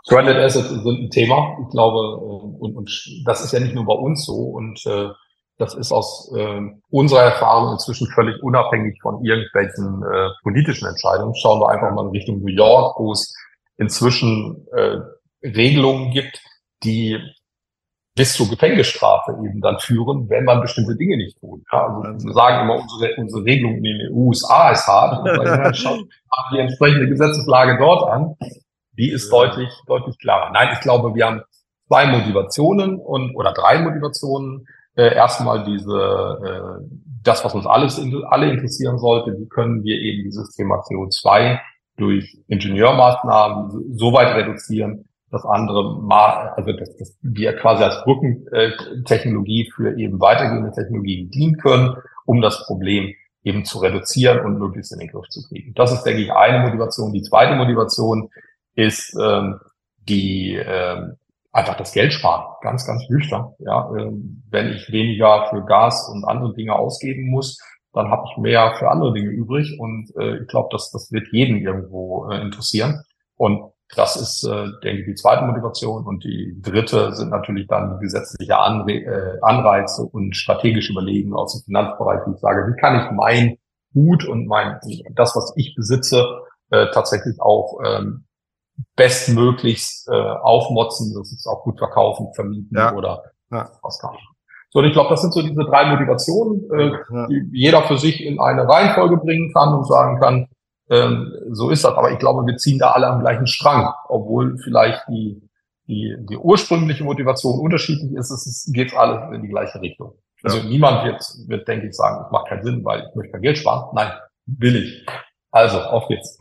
Stranded 0.08 0.38
Assets 0.38 0.70
sind 0.70 0.86
ein 0.86 1.10
Thema, 1.10 1.58
ich 1.62 1.70
glaube, 1.70 1.98
äh, 1.98 2.64
und, 2.64 2.76
und 2.76 2.90
das 3.26 3.44
ist 3.44 3.52
ja 3.52 3.60
nicht 3.60 3.74
nur 3.74 3.84
bei 3.84 3.92
uns 3.92 4.24
so 4.24 4.32
und 4.32 4.84
äh, 4.86 5.10
das 5.58 5.74
ist 5.74 5.92
aus 5.92 6.32
äh, 6.34 6.60
unserer 6.88 7.24
Erfahrung 7.24 7.72
inzwischen 7.72 8.06
völlig 8.06 8.42
unabhängig 8.42 8.98
von 9.02 9.22
irgendwelchen 9.22 10.02
äh, 10.02 10.30
politischen 10.42 10.88
Entscheidungen. 10.88 11.34
Schauen 11.34 11.60
wir 11.60 11.68
einfach 11.68 11.92
mal 11.92 12.06
in 12.06 12.12
Richtung 12.12 12.40
New 12.40 12.52
York, 12.52 12.98
wo 12.98 13.12
es 13.12 13.34
inzwischen 13.76 14.66
äh, 14.72 14.96
Regelungen 15.42 16.10
gibt, 16.10 16.40
die 16.84 17.18
bis 18.14 18.32
zur 18.32 18.48
Gefängnisstrafe 18.48 19.32
eben 19.44 19.60
dann 19.60 19.78
führen, 19.78 20.30
wenn 20.30 20.44
man 20.44 20.62
bestimmte 20.62 20.96
Dinge 20.96 21.18
nicht 21.18 21.38
tut. 21.38 21.60
Ja, 21.70 21.86
also 21.86 22.26
wir 22.26 22.32
sagen 22.32 22.62
immer, 22.62 22.80
unsere, 22.80 23.14
unsere 23.16 23.44
Regelung 23.44 23.74
in 23.74 23.82
den 23.82 24.12
USA 24.12 24.70
ist 24.70 24.86
hart, 24.86 25.28
aber 25.38 25.74
schaut 25.74 26.00
die 26.52 26.58
entsprechende 26.58 27.08
Gesetzeslage 27.08 27.76
dort 27.78 28.10
an 28.10 28.36
die 28.98 29.10
ist 29.10 29.32
ja. 29.32 29.38
deutlich, 29.38 29.70
deutlich 29.86 30.18
klarer. 30.18 30.50
Nein, 30.52 30.70
ich 30.72 30.80
glaube, 30.80 31.14
wir 31.14 31.26
haben 31.26 31.42
zwei 31.86 32.06
Motivationen 32.06 32.98
und 32.98 33.34
oder 33.34 33.52
drei 33.52 33.80
Motivationen. 33.80 34.66
Äh, 34.96 35.14
erstmal 35.14 35.64
diese, 35.64 36.40
äh, 36.44 36.84
das, 37.22 37.44
was 37.44 37.54
uns 37.54 37.66
alles 37.66 38.00
alle 38.28 38.50
interessieren 38.50 38.98
sollte, 38.98 39.38
wie 39.38 39.48
können 39.48 39.84
wir 39.84 39.96
eben 39.96 40.24
dieses 40.24 40.54
Thema 40.54 40.82
CO2 40.82 41.60
durch 41.96 42.36
Ingenieurmaßnahmen 42.48 43.96
so 43.96 44.12
weit 44.12 44.34
reduzieren, 44.34 45.04
dass 45.30 45.44
andere, 45.44 46.00
also 46.56 46.72
dass, 46.72 46.96
dass 46.96 47.18
wir 47.22 47.54
quasi 47.56 47.84
als 47.84 48.02
Brückentechnologie 48.04 49.70
für 49.74 49.96
eben 49.96 50.20
weitergehende 50.20 50.72
Technologien 50.72 51.30
dienen 51.30 51.58
können, 51.58 51.94
um 52.24 52.40
das 52.40 52.64
Problem 52.66 53.14
eben 53.44 53.64
zu 53.64 53.78
reduzieren 53.78 54.44
und 54.44 54.58
möglichst 54.58 54.92
in 54.92 54.98
den 54.98 55.08
Griff 55.08 55.28
zu 55.28 55.46
kriegen. 55.48 55.74
Das 55.74 55.92
ist, 55.92 56.02
denke 56.02 56.22
ich, 56.22 56.32
eine 56.32 56.60
Motivation. 56.60 57.12
Die 57.12 57.22
zweite 57.22 57.56
Motivation 57.56 58.30
ist 58.78 59.14
ähm, 59.20 59.58
die 60.08 60.54
ähm, 60.54 61.16
einfach 61.52 61.76
das 61.76 61.92
Geld 61.92 62.12
sparen. 62.12 62.46
Ganz, 62.62 62.86
ganz 62.86 63.08
nüchtern. 63.08 63.52
Ja, 63.58 63.90
ähm, 63.98 64.44
wenn 64.50 64.68
ich 64.68 64.90
weniger 64.92 65.48
für 65.50 65.64
Gas 65.64 66.08
und 66.08 66.24
andere 66.24 66.54
Dinge 66.54 66.74
ausgeben 66.74 67.28
muss, 67.28 67.58
dann 67.92 68.08
habe 68.10 68.24
ich 68.30 68.38
mehr 68.38 68.74
für 68.78 68.88
andere 68.88 69.12
Dinge 69.12 69.30
übrig. 69.30 69.76
Und 69.80 70.12
äh, 70.16 70.38
ich 70.38 70.48
glaube, 70.48 70.68
dass 70.70 70.92
das 70.92 71.10
wird 71.10 71.26
jeden 71.32 71.58
irgendwo 71.58 72.30
äh, 72.30 72.40
interessieren. 72.40 73.02
Und 73.36 73.72
das 73.96 74.16
ist, 74.16 74.44
äh, 74.44 74.66
denke 74.84 75.00
ich, 75.00 75.06
die 75.06 75.14
zweite 75.14 75.44
Motivation. 75.44 76.06
Und 76.06 76.22
die 76.22 76.56
dritte 76.62 77.14
sind 77.14 77.30
natürlich 77.30 77.66
dann 77.66 77.98
gesetzliche 77.98 78.56
Anre 78.58 78.92
äh, 78.92 79.38
Anreize 79.42 80.02
und 80.02 80.36
strategische 80.36 80.92
Überlegen 80.92 81.34
aus 81.34 81.54
dem 81.54 81.64
Finanzbereich, 81.64 82.20
wie 82.26 82.34
ich 82.34 82.40
sage, 82.40 82.70
wie 82.70 82.80
kann 82.80 83.04
ich 83.04 83.10
mein 83.10 83.56
Gut 83.92 84.24
und 84.24 84.46
mein 84.46 84.78
das, 85.14 85.34
was 85.34 85.52
ich 85.56 85.74
besitze, 85.74 86.42
äh, 86.70 86.86
tatsächlich 86.92 87.40
auch 87.40 87.80
ähm, 87.84 88.27
bestmöglichst 88.96 90.08
äh, 90.08 90.12
aufmotzen, 90.12 91.14
dass 91.14 91.32
es 91.32 91.46
auch 91.46 91.62
gut 91.62 91.78
verkaufen, 91.78 92.32
vermieten 92.34 92.76
ja. 92.76 92.94
oder 92.94 93.22
ja. 93.50 93.70
was 93.82 93.98
kann. 93.98 94.16
So, 94.70 94.80
und 94.80 94.84
ich 94.84 94.92
glaube, 94.92 95.10
das 95.10 95.22
sind 95.22 95.32
so 95.32 95.40
diese 95.40 95.64
drei 95.64 95.86
Motivationen, 95.86 96.70
äh, 96.72 96.92
ja. 97.10 97.26
die 97.26 97.48
jeder 97.52 97.82
für 97.84 97.96
sich 97.96 98.22
in 98.22 98.38
eine 98.40 98.68
Reihenfolge 98.68 99.16
bringen 99.16 99.52
kann 99.52 99.74
und 99.74 99.86
sagen 99.86 100.20
kann, 100.20 100.48
ähm, 100.90 101.32
so 101.50 101.70
ist 101.70 101.84
das. 101.84 101.94
Aber 101.94 102.10
ich 102.12 102.18
glaube, 102.18 102.46
wir 102.46 102.56
ziehen 102.56 102.78
da 102.78 102.90
alle 102.90 103.06
am 103.06 103.20
gleichen 103.20 103.46
Strang, 103.46 103.92
obwohl 104.08 104.58
vielleicht 104.58 105.02
die, 105.08 105.42
die, 105.86 106.16
die 106.28 106.36
ursprüngliche 106.36 107.04
Motivation 107.04 107.60
unterschiedlich 107.60 108.12
ist, 108.12 108.30
es 108.30 108.70
geht 108.72 108.94
alles 108.94 109.34
in 109.34 109.42
die 109.42 109.48
gleiche 109.48 109.80
Richtung. 109.80 110.14
Also 110.42 110.62
niemand 110.62 111.04
wird, 111.04 111.22
wird, 111.48 111.66
denke 111.66 111.88
ich, 111.88 111.96
sagen, 111.96 112.24
es 112.24 112.30
macht 112.30 112.48
keinen 112.48 112.62
Sinn, 112.62 112.84
weil 112.84 113.08
ich 113.08 113.14
möchte 113.14 113.32
kein 113.32 113.42
Geld 113.42 113.58
sparen. 113.58 113.88
Nein, 113.94 114.12
will 114.46 114.76
ich. 114.76 115.06
Also, 115.50 115.80
auf 115.80 116.06
geht's. 116.08 116.38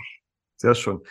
Sehr 0.57 0.75
schön. 0.75 1.01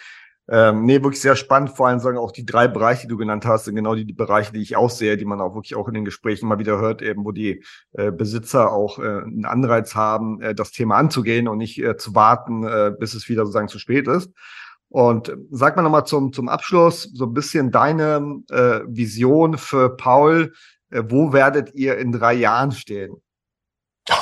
Ähm, 0.49 0.85
nee, 0.85 1.03
wirklich 1.03 1.21
sehr 1.21 1.35
spannend. 1.35 1.71
Vor 1.71 1.89
allem 1.89 1.99
sagen 1.99 2.19
auch 2.19 2.31
die 2.31 2.47
drei 2.47 2.69
Bereiche, 2.69 3.03
die 3.03 3.09
du 3.09 3.17
genannt 3.17 3.45
hast, 3.45 3.65
sind 3.65 3.75
genau 3.75 3.95
die, 3.97 4.05
die 4.05 4.13
Bereiche, 4.13 4.53
die 4.53 4.63
ich 4.63 4.77
auch 4.77 4.91
sehe, 4.91 5.17
die 5.17 5.25
man 5.25 5.41
auch 5.41 5.55
wirklich 5.55 5.75
auch 5.75 5.89
in 5.89 5.95
den 5.95 6.05
Gesprächen 6.05 6.49
mal 6.49 6.59
wieder 6.59 6.79
hört, 6.79 7.03
eben 7.03 7.25
wo 7.25 7.33
die 7.33 7.65
äh, 7.93 8.13
Besitzer 8.13 8.73
auch 8.73 8.99
äh, 8.99 9.03
einen 9.03 9.45
Anreiz 9.45 9.95
haben, 9.97 10.41
äh, 10.41 10.55
das 10.55 10.71
Thema 10.71 10.97
anzugehen 10.97 11.49
und 11.49 11.59
nicht 11.59 11.83
äh, 11.83 11.97
zu 11.97 12.15
warten, 12.15 12.65
äh, 12.65 12.93
bis 12.97 13.15
es 13.15 13.29
wieder 13.29 13.43
sozusagen 13.43 13.69
zu 13.69 13.81
spät 13.81 14.07
ist. 14.07 14.31
Und 14.89 15.31
äh, 15.31 15.37
sag 15.51 15.75
mal 15.77 15.83
nochmal 15.83 16.07
zum, 16.07 16.33
zum 16.33 16.49
Abschluss 16.49 17.11
so 17.13 17.25
ein 17.25 17.35
bisschen 17.35 17.73
deine 17.73 18.43
äh, 18.51 18.81
Vision 18.87 19.59
für 19.59 19.97
Paul. 19.97 20.53
Äh, 20.91 21.03
wo 21.09 21.33
werdet 21.33 21.75
ihr 21.75 21.99
in 21.99 22.13
drei 22.13 22.35
Jahren 22.35 22.71
stehen? 22.71 23.17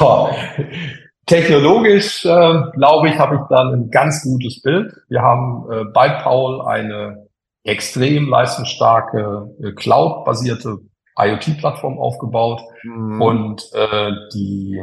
Oh, 0.01 0.31
Technologisch, 1.27 2.25
äh, 2.25 2.63
glaube 2.75 3.09
ich, 3.09 3.19
habe 3.19 3.37
ich 3.37 3.41
dann 3.49 3.73
ein 3.73 3.91
ganz 3.91 4.23
gutes 4.23 4.61
Bild. 4.61 4.93
Wir 5.09 5.23
haben 5.23 5.71
äh, 5.71 5.85
bei 5.85 6.09
Paul 6.09 6.67
eine 6.67 7.27
extrem 7.63 8.29
leistungsstarke 8.29 9.55
äh, 9.63 9.73
Cloud-basierte 9.73 10.79
IoT-Plattform 11.17 11.99
aufgebaut 11.99 12.61
mhm. 12.83 13.23
und 13.23 13.63
äh, 13.73 14.13
die 14.35 14.83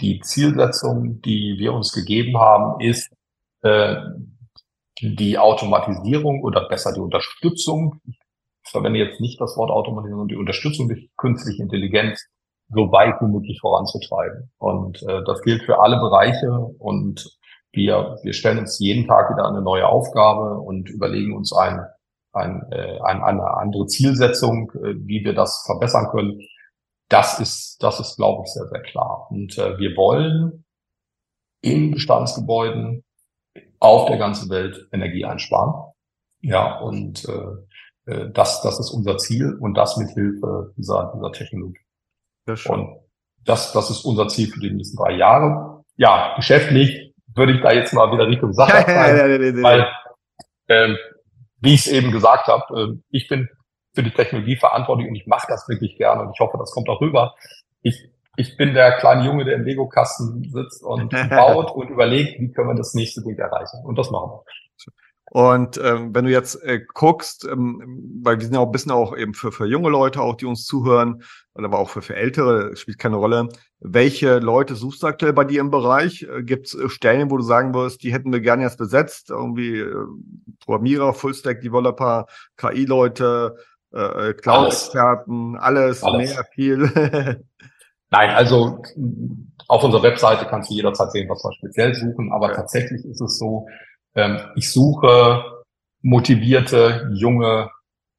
die 0.00 0.20
Zielsetzung, 0.20 1.20
die 1.22 1.56
wir 1.58 1.72
uns 1.72 1.92
gegeben 1.92 2.38
haben, 2.38 2.80
ist 2.80 3.10
äh, 3.62 3.96
die 5.00 5.38
Automatisierung 5.38 6.42
oder 6.42 6.68
besser 6.68 6.92
die 6.92 7.00
Unterstützung. 7.00 8.00
Ich 8.06 8.70
verwende 8.70 8.98
jetzt 8.98 9.20
nicht 9.20 9.40
das 9.40 9.56
Wort 9.56 9.70
Automatisierung, 9.70 10.28
die 10.28 10.36
Unterstützung 10.36 10.88
durch 10.88 11.08
künstliche 11.16 11.62
Intelligenz 11.62 12.24
so 12.70 12.92
weit 12.92 13.20
wie 13.20 13.26
möglich 13.26 13.58
voranzutreiben. 13.60 14.50
Und 14.58 15.02
äh, 15.02 15.22
das 15.24 15.42
gilt 15.42 15.62
für 15.62 15.80
alle 15.80 15.98
Bereiche 15.98 16.50
und 16.78 17.38
wir, 17.72 18.18
wir 18.22 18.32
stellen 18.32 18.58
uns 18.58 18.78
jeden 18.78 19.06
Tag 19.06 19.30
wieder 19.30 19.46
eine 19.46 19.62
neue 19.62 19.86
Aufgabe 19.86 20.58
und 20.58 20.88
überlegen 20.88 21.36
uns 21.36 21.52
ein, 21.52 21.80
ein, 22.32 22.62
äh, 22.70 22.98
ein, 23.00 23.22
eine 23.22 23.56
andere 23.56 23.86
Zielsetzung, 23.86 24.70
äh, 24.74 24.94
wie 24.96 25.24
wir 25.24 25.34
das 25.34 25.62
verbessern 25.66 26.08
können. 26.10 26.40
Das 27.08 27.40
ist, 27.40 27.82
das 27.82 28.00
ist, 28.00 28.16
glaube 28.16 28.42
ich, 28.44 28.52
sehr, 28.52 28.66
sehr 28.66 28.82
klar. 28.82 29.28
Und 29.30 29.56
äh, 29.58 29.78
wir 29.78 29.96
wollen 29.96 30.64
in 31.60 31.90
Bestandsgebäuden 31.92 33.04
auf 33.80 34.06
der 34.06 34.18
ganzen 34.18 34.50
Welt 34.50 34.88
Energie 34.92 35.24
einsparen. 35.24 35.92
Ja, 36.40 36.78
und 36.80 37.26
äh, 37.28 38.12
äh 38.12 38.30
das, 38.32 38.62
das 38.62 38.78
ist 38.78 38.90
unser 38.90 39.18
Ziel 39.18 39.54
und 39.60 39.74
das 39.74 39.96
mit 39.96 40.10
Hilfe 40.10 40.72
dieser, 40.76 41.12
dieser 41.14 41.32
Technologie. 41.32 41.87
Und 42.72 43.00
das, 43.44 43.72
das 43.72 43.90
ist 43.90 44.04
unser 44.04 44.28
Ziel 44.28 44.48
für 44.48 44.60
die 44.60 44.70
nächsten 44.70 44.96
drei 44.96 45.12
Jahre. 45.12 45.84
Ja, 45.96 46.34
geschäftlich 46.36 47.14
würde 47.34 47.52
ich 47.52 47.62
da 47.62 47.72
jetzt 47.72 47.92
mal 47.92 48.12
wieder 48.12 48.26
Richtung 48.26 48.52
Sache 48.52 48.84
sein, 48.86 49.62
weil, 49.62 49.86
ähm, 50.68 50.96
wie 51.60 51.74
ich 51.74 51.86
es 51.86 51.92
eben 51.92 52.10
gesagt 52.10 52.46
habe, 52.46 52.80
äh, 52.80 53.00
ich 53.10 53.28
bin 53.28 53.48
für 53.94 54.02
die 54.02 54.10
Technologie 54.10 54.56
verantwortlich 54.56 55.08
und 55.08 55.16
ich 55.16 55.26
mache 55.26 55.46
das 55.48 55.68
wirklich 55.68 55.96
gerne 55.96 56.22
und 56.22 56.32
ich 56.34 56.40
hoffe, 56.40 56.56
das 56.58 56.70
kommt 56.70 56.88
auch 56.88 57.00
rüber. 57.00 57.34
Ich, 57.82 58.10
ich 58.36 58.56
bin 58.56 58.74
der 58.74 58.96
kleine 58.98 59.24
Junge, 59.24 59.44
der 59.44 59.54
im 59.54 59.64
Lego-Kasten 59.64 60.44
sitzt 60.50 60.84
und 60.84 61.10
baut 61.30 61.72
und 61.72 61.88
überlegt, 61.90 62.38
wie 62.40 62.52
können 62.52 62.68
wir 62.68 62.74
das 62.76 62.94
nächste 62.94 63.22
Ding 63.22 63.36
erreichen. 63.36 63.84
Und 63.84 63.98
das 63.98 64.10
machen 64.10 64.30
wir. 64.30 64.44
Und 65.30 65.78
ähm, 65.82 66.14
wenn 66.14 66.24
du 66.24 66.30
jetzt 66.30 66.62
äh, 66.62 66.80
guckst, 66.94 67.44
ähm, 67.44 68.20
weil 68.22 68.38
wir 68.38 68.44
sind 68.44 68.54
ja 68.54 68.60
auch 68.60 68.66
ein 68.66 68.72
bisschen 68.72 68.92
auch 68.92 69.16
eben 69.16 69.34
für, 69.34 69.52
für 69.52 69.66
junge 69.66 69.90
Leute 69.90 70.22
auch, 70.22 70.36
die 70.36 70.46
uns 70.46 70.64
zuhören, 70.64 71.22
aber 71.54 71.78
auch 71.78 71.90
für, 71.90 72.02
für 72.02 72.16
Ältere, 72.16 72.76
spielt 72.76 72.98
keine 72.98 73.16
Rolle. 73.16 73.48
Welche 73.80 74.38
Leute 74.38 74.74
suchst 74.74 75.02
du 75.02 75.06
aktuell 75.06 75.32
bei 75.32 75.44
dir 75.44 75.60
im 75.60 75.70
Bereich? 75.70 76.22
Äh, 76.22 76.42
Gibt 76.44 76.68
es 76.68 76.74
äh, 76.74 76.88
Stellen, 76.88 77.30
wo 77.30 77.36
du 77.36 77.42
sagen 77.42 77.74
wirst, 77.74 78.02
die 78.02 78.12
hätten 78.12 78.32
wir 78.32 78.40
gerne 78.40 78.62
jetzt 78.62 78.78
besetzt? 78.78 79.30
Irgendwie 79.30 79.80
äh, 79.80 79.94
Programmierer, 80.64 81.12
Fullstack-Developer, 81.12 82.26
KI-Leute, 82.56 83.56
äh, 83.92 84.30
äh 84.30 84.34
Cloud-Experten, 84.34 85.56
alles, 85.56 86.02
alles, 86.02 86.34
mehr, 86.34 86.44
viel. 86.54 86.90
Nein, 88.10 88.30
also 88.30 88.82
auf 89.66 89.84
unserer 89.84 90.02
Webseite 90.02 90.46
kannst 90.46 90.70
du 90.70 90.74
jederzeit 90.74 91.12
sehen, 91.12 91.28
was 91.28 91.44
wir 91.44 91.52
speziell 91.52 91.94
suchen, 91.94 92.32
aber 92.32 92.48
ja. 92.48 92.54
tatsächlich 92.54 93.04
ist 93.04 93.20
es 93.20 93.38
so, 93.38 93.66
ähm, 94.18 94.38
ich 94.56 94.72
suche 94.72 95.44
motivierte, 96.02 97.08
junge 97.14 97.70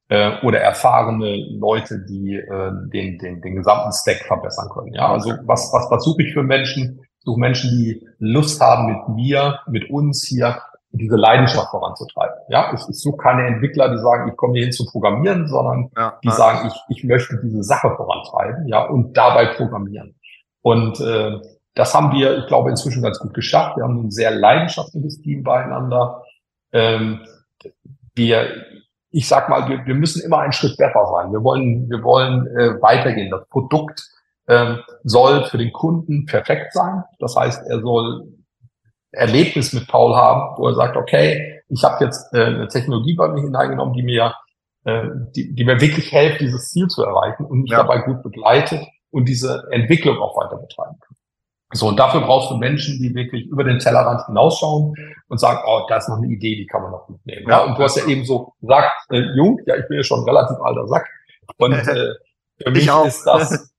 äh, 0.08 0.40
oder 0.42 0.60
erfahrene 0.60 1.36
Leute, 1.58 2.04
die 2.08 2.36
äh, 2.36 2.70
den, 2.92 3.18
den, 3.18 3.42
den 3.42 3.56
gesamten 3.56 3.92
Stack 3.92 4.24
verbessern 4.26 4.70
können. 4.72 4.94
Ja, 4.94 5.12
also 5.12 5.30
was, 5.44 5.70
was, 5.72 5.90
was 5.90 6.04
suche 6.04 6.22
ich 6.22 6.32
für 6.32 6.42
Menschen? 6.42 7.00
Ich 7.18 7.24
suche 7.24 7.38
Menschen, 7.38 7.70
die 7.70 8.06
Lust 8.18 8.60
haben, 8.60 8.86
mit 8.86 9.08
mir, 9.14 9.60
mit 9.66 9.90
uns 9.90 10.26
hier 10.26 10.62
diese 10.92 11.16
Leidenschaft 11.16 11.70
voranzutreiben. 11.70 12.34
Ja, 12.48 12.72
ich, 12.74 12.80
ich 12.88 12.98
suche 12.98 13.18
keine 13.18 13.46
Entwickler, 13.46 13.90
die 13.90 13.98
sagen, 13.98 14.30
ich 14.30 14.36
komme 14.36 14.54
hier 14.54 14.64
hin 14.64 14.72
zu 14.72 14.86
programmieren, 14.86 15.46
sondern 15.46 15.90
ja, 15.96 16.18
die 16.24 16.28
ja. 16.28 16.34
sagen, 16.34 16.68
ich, 16.68 16.96
ich 16.96 17.04
möchte 17.04 17.38
diese 17.44 17.62
Sache 17.62 17.94
vorantreiben, 17.94 18.66
ja, 18.66 18.86
und 18.86 19.16
dabei 19.16 19.54
programmieren. 19.54 20.16
Und 20.62 20.98
äh, 21.00 21.38
das 21.74 21.94
haben 21.94 22.12
wir, 22.12 22.38
ich 22.38 22.46
glaube, 22.46 22.70
inzwischen 22.70 23.02
ganz 23.02 23.18
gut 23.18 23.34
geschafft. 23.34 23.76
Wir 23.76 23.84
haben 23.84 24.06
ein 24.06 24.10
sehr 24.10 24.30
leidenschaftliches 24.30 25.20
Team 25.22 25.42
beieinander. 25.42 26.24
Ähm, 26.72 27.20
wir, 28.14 28.64
ich 29.10 29.28
sag 29.28 29.48
mal, 29.48 29.68
wir, 29.68 29.86
wir 29.86 29.94
müssen 29.94 30.22
immer 30.22 30.38
einen 30.38 30.52
Schritt 30.52 30.76
besser 30.76 31.06
sein. 31.12 31.32
Wir 31.32 31.42
wollen, 31.42 31.88
wir 31.88 32.02
wollen 32.02 32.46
äh, 32.48 32.82
weitergehen. 32.82 33.30
Das 33.30 33.46
Produkt 33.48 34.02
ähm, 34.48 34.80
soll 35.04 35.44
für 35.44 35.58
den 35.58 35.72
Kunden 35.72 36.26
perfekt 36.26 36.72
sein. 36.72 37.04
Das 37.18 37.36
heißt, 37.36 37.66
er 37.68 37.80
soll 37.80 38.26
Erlebnis 39.12 39.72
mit 39.72 39.86
Paul 39.88 40.14
haben, 40.16 40.56
wo 40.58 40.68
er 40.68 40.74
sagt, 40.74 40.96
okay, 40.96 41.62
ich 41.68 41.84
habe 41.84 42.04
jetzt 42.04 42.32
äh, 42.34 42.44
eine 42.44 42.68
Technologie 42.68 43.14
bei 43.14 43.28
mir 43.28 43.42
hineingenommen, 43.42 43.94
die 43.94 44.02
mir, 44.02 44.34
äh, 44.84 45.04
die, 45.36 45.54
die 45.54 45.64
mir 45.64 45.80
wirklich 45.80 46.08
hilft, 46.08 46.40
dieses 46.40 46.70
Ziel 46.70 46.88
zu 46.88 47.04
erreichen 47.04 47.44
und 47.44 47.62
mich 47.62 47.70
ja. 47.70 47.78
dabei 47.78 47.98
gut 47.98 48.22
begleitet 48.22 48.86
und 49.10 49.28
diese 49.28 49.68
Entwicklung 49.70 50.18
auch 50.18 50.36
weiter 50.36 50.56
betreiben 50.56 50.98
kann. 51.00 51.16
So, 51.72 51.88
und 51.88 51.98
dafür 51.98 52.22
brauchst 52.22 52.50
du 52.50 52.56
Menschen, 52.56 52.98
die 52.98 53.14
wirklich 53.14 53.46
über 53.46 53.62
den 53.62 53.78
Tellerrand 53.78 54.26
hinausschauen 54.26 54.94
und 55.28 55.38
sagen, 55.38 55.60
oh, 55.66 55.82
da 55.88 55.98
ist 55.98 56.08
noch 56.08 56.18
eine 56.18 56.26
Idee, 56.26 56.56
die 56.56 56.66
kann 56.66 56.82
man 56.82 56.90
noch 56.90 57.08
mitnehmen. 57.08 57.48
Ja, 57.48 57.60
und 57.60 57.78
du 57.78 57.82
hast 57.82 57.96
ja 57.96 58.06
eben 58.06 58.24
so 58.24 58.54
gesagt, 58.60 58.90
äh, 59.10 59.20
Jung, 59.36 59.60
ja, 59.66 59.76
ich 59.76 59.86
bin 59.86 59.98
ja 59.98 60.02
schon 60.02 60.20
ein 60.20 60.28
relativ 60.28 60.56
alter 60.60 60.88
Sack. 60.88 61.06
Und 61.58 61.72
äh, 61.88 62.14
für 62.62 62.70
mich 62.72 62.88
ist 62.88 63.24
das, 63.24 63.72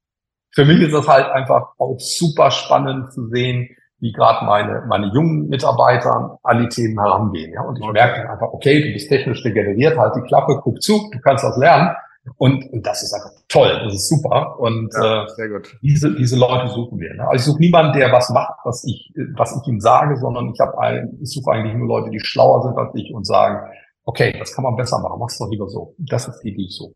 für 0.51 0.65
mich 0.65 0.81
ist 0.81 0.93
das 0.93 1.07
halt 1.07 1.29
einfach 1.31 1.73
auch 1.77 1.97
super 1.99 2.49
spannend 2.51 3.11
zu 3.11 3.27
sehen, 3.27 3.69
wie 3.99 4.11
gerade 4.13 4.45
meine, 4.45 4.83
meine 4.87 5.11
jungen 5.13 5.47
Mitarbeiter 5.47 6.39
an 6.43 6.59
die 6.59 6.69
Themen 6.69 6.99
herangehen. 6.99 7.53
Ja? 7.53 7.61
Und 7.61 7.77
ich 7.77 7.83
okay. 7.83 7.93
merke 7.93 8.29
einfach, 8.29 8.47
okay, 8.51 8.81
du 8.81 8.93
bist 8.93 9.09
technisch 9.09 9.43
degeneriert, 9.43 9.97
halt 9.97 10.15
die 10.15 10.21
Klappe, 10.21 10.59
guck 10.63 10.81
zu, 10.81 11.09
du 11.11 11.19
kannst 11.19 11.43
das 11.43 11.57
lernen. 11.57 11.95
Und, 12.37 12.71
und 12.71 12.85
das 12.85 13.01
ist 13.01 13.13
einfach 13.13 13.31
toll, 13.47 13.81
das 13.83 13.95
ist 13.95 14.09
super. 14.09 14.59
Und 14.59 14.93
ja, 14.93 15.23
äh, 15.23 15.61
diese, 15.81 16.15
diese 16.15 16.37
Leute 16.37 16.67
suchen 16.69 16.99
wir. 16.99 17.13
Ne? 17.15 17.27
Also 17.27 17.35
ich 17.35 17.43
suche 17.43 17.59
niemanden, 17.59 17.97
der 17.97 18.11
was 18.11 18.29
macht, 18.29 18.53
was 18.63 18.83
ich, 18.85 19.11
was 19.35 19.59
ich 19.59 19.67
ihm 19.67 19.79
sage, 19.79 20.17
sondern 20.17 20.51
ich 20.53 20.59
habe 20.59 20.77
ein, 20.79 21.17
ich 21.21 21.31
suche 21.31 21.51
eigentlich 21.51 21.75
nur 21.75 21.87
Leute, 21.87 22.11
die 22.11 22.19
schlauer 22.19 22.61
sind 22.63 22.77
als 22.77 22.93
ich 22.95 23.13
und 23.13 23.25
sagen, 23.25 23.59
okay, 24.03 24.35
das 24.37 24.53
kann 24.53 24.63
man 24.63 24.75
besser 24.75 24.99
machen, 24.99 25.19
mach's 25.19 25.37
doch 25.39 25.49
lieber 25.49 25.67
so. 25.67 25.95
Das 25.97 26.27
ist 26.27 26.41
die, 26.41 26.53
die 26.53 26.65
ich 26.65 26.75
suche. 26.75 26.93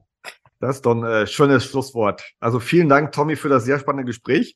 Das 0.59 0.77
ist 0.77 0.85
doch 0.85 0.95
ein 0.95 1.03
äh, 1.03 1.27
schönes 1.27 1.65
Schlusswort. 1.65 2.23
Also 2.39 2.59
vielen 2.59 2.89
Dank, 2.89 3.11
Tommy, 3.11 3.35
für 3.35 3.49
das 3.49 3.65
sehr 3.65 3.79
spannende 3.79 4.05
Gespräch. 4.05 4.55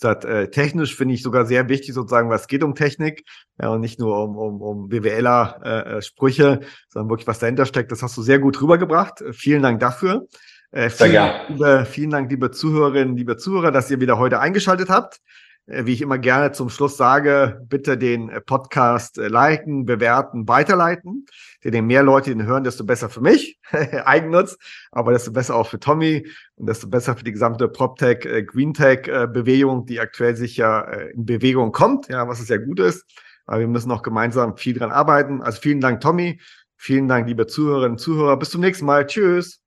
Sagt, 0.00 0.24
äh, 0.24 0.48
technisch 0.48 0.94
finde 0.94 1.14
ich 1.14 1.24
sogar 1.24 1.44
sehr 1.44 1.68
wichtig, 1.68 1.92
sozusagen, 1.92 2.30
was 2.30 2.46
geht 2.46 2.62
um 2.62 2.76
Technik 2.76 3.24
ja, 3.60 3.70
und 3.70 3.80
nicht 3.80 3.98
nur 3.98 4.22
um, 4.22 4.36
um, 4.36 4.62
um 4.62 4.88
BWLer-Sprüche, 4.88 6.60
äh, 6.62 6.66
sondern 6.88 7.10
wirklich, 7.10 7.26
was 7.26 7.40
dahinter 7.40 7.66
steckt. 7.66 7.90
Das 7.90 8.02
hast 8.02 8.16
du 8.16 8.22
sehr 8.22 8.38
gut 8.38 8.62
rübergebracht. 8.62 9.20
Äh, 9.20 9.32
vielen 9.32 9.62
Dank 9.62 9.80
dafür. 9.80 10.26
Äh, 10.70 10.88
vielen, 10.90 11.30
liebe, 11.48 11.84
vielen 11.84 12.10
Dank, 12.10 12.30
liebe 12.30 12.52
Zuhörerinnen, 12.52 13.16
liebe 13.16 13.36
Zuhörer, 13.36 13.72
dass 13.72 13.90
ihr 13.90 14.00
wieder 14.00 14.18
heute 14.18 14.38
eingeschaltet 14.38 14.88
habt. 14.88 15.18
Äh, 15.68 15.86
wie 15.86 15.92
ich 15.92 16.02
immer 16.02 16.18
gerne 16.18 16.52
zum 16.52 16.70
Schluss 16.70 16.96
sage, 16.96 17.60
bitte 17.68 17.98
den 17.98 18.30
äh, 18.30 18.40
Podcast 18.40 19.18
äh, 19.18 19.28
liken, 19.28 19.84
bewerten, 19.84 20.48
weiterleiten. 20.48 21.26
Denn 21.62 21.74
je 21.74 21.82
mehr 21.82 22.02
Leute 22.02 22.30
den 22.30 22.46
hören, 22.46 22.64
desto 22.64 22.84
besser 22.84 23.08
für 23.08 23.20
mich, 23.20 23.58
Eigennutz, 24.04 24.56
aber 24.90 25.12
desto 25.12 25.32
besser 25.32 25.54
auch 25.54 25.68
für 25.68 25.78
Tommy 25.78 26.26
und 26.56 26.68
desto 26.68 26.88
besser 26.88 27.16
für 27.16 27.24
die 27.24 27.32
gesamte 27.32 27.68
PropTech, 27.68 28.46
GreenTech 28.46 29.10
Bewegung, 29.32 29.84
die 29.84 30.00
aktuell 30.00 30.36
sich 30.36 30.56
ja 30.56 30.80
in 30.82 31.26
Bewegung 31.26 31.72
kommt, 31.72 32.08
ja, 32.08 32.28
was 32.28 32.40
es 32.40 32.48
ja 32.48 32.58
gut 32.58 32.80
ist. 32.80 33.04
Aber 33.46 33.60
wir 33.60 33.66
müssen 33.66 33.88
noch 33.88 34.02
gemeinsam 34.02 34.56
viel 34.56 34.74
dran 34.74 34.92
arbeiten. 34.92 35.42
Also 35.42 35.60
vielen 35.60 35.80
Dank, 35.80 36.00
Tommy. 36.00 36.40
Vielen 36.76 37.08
Dank, 37.08 37.26
liebe 37.26 37.46
Zuhörerinnen 37.46 37.92
und 37.92 37.98
Zuhörer. 37.98 38.38
Bis 38.38 38.50
zum 38.50 38.60
nächsten 38.60 38.86
Mal. 38.86 39.06
Tschüss. 39.06 39.60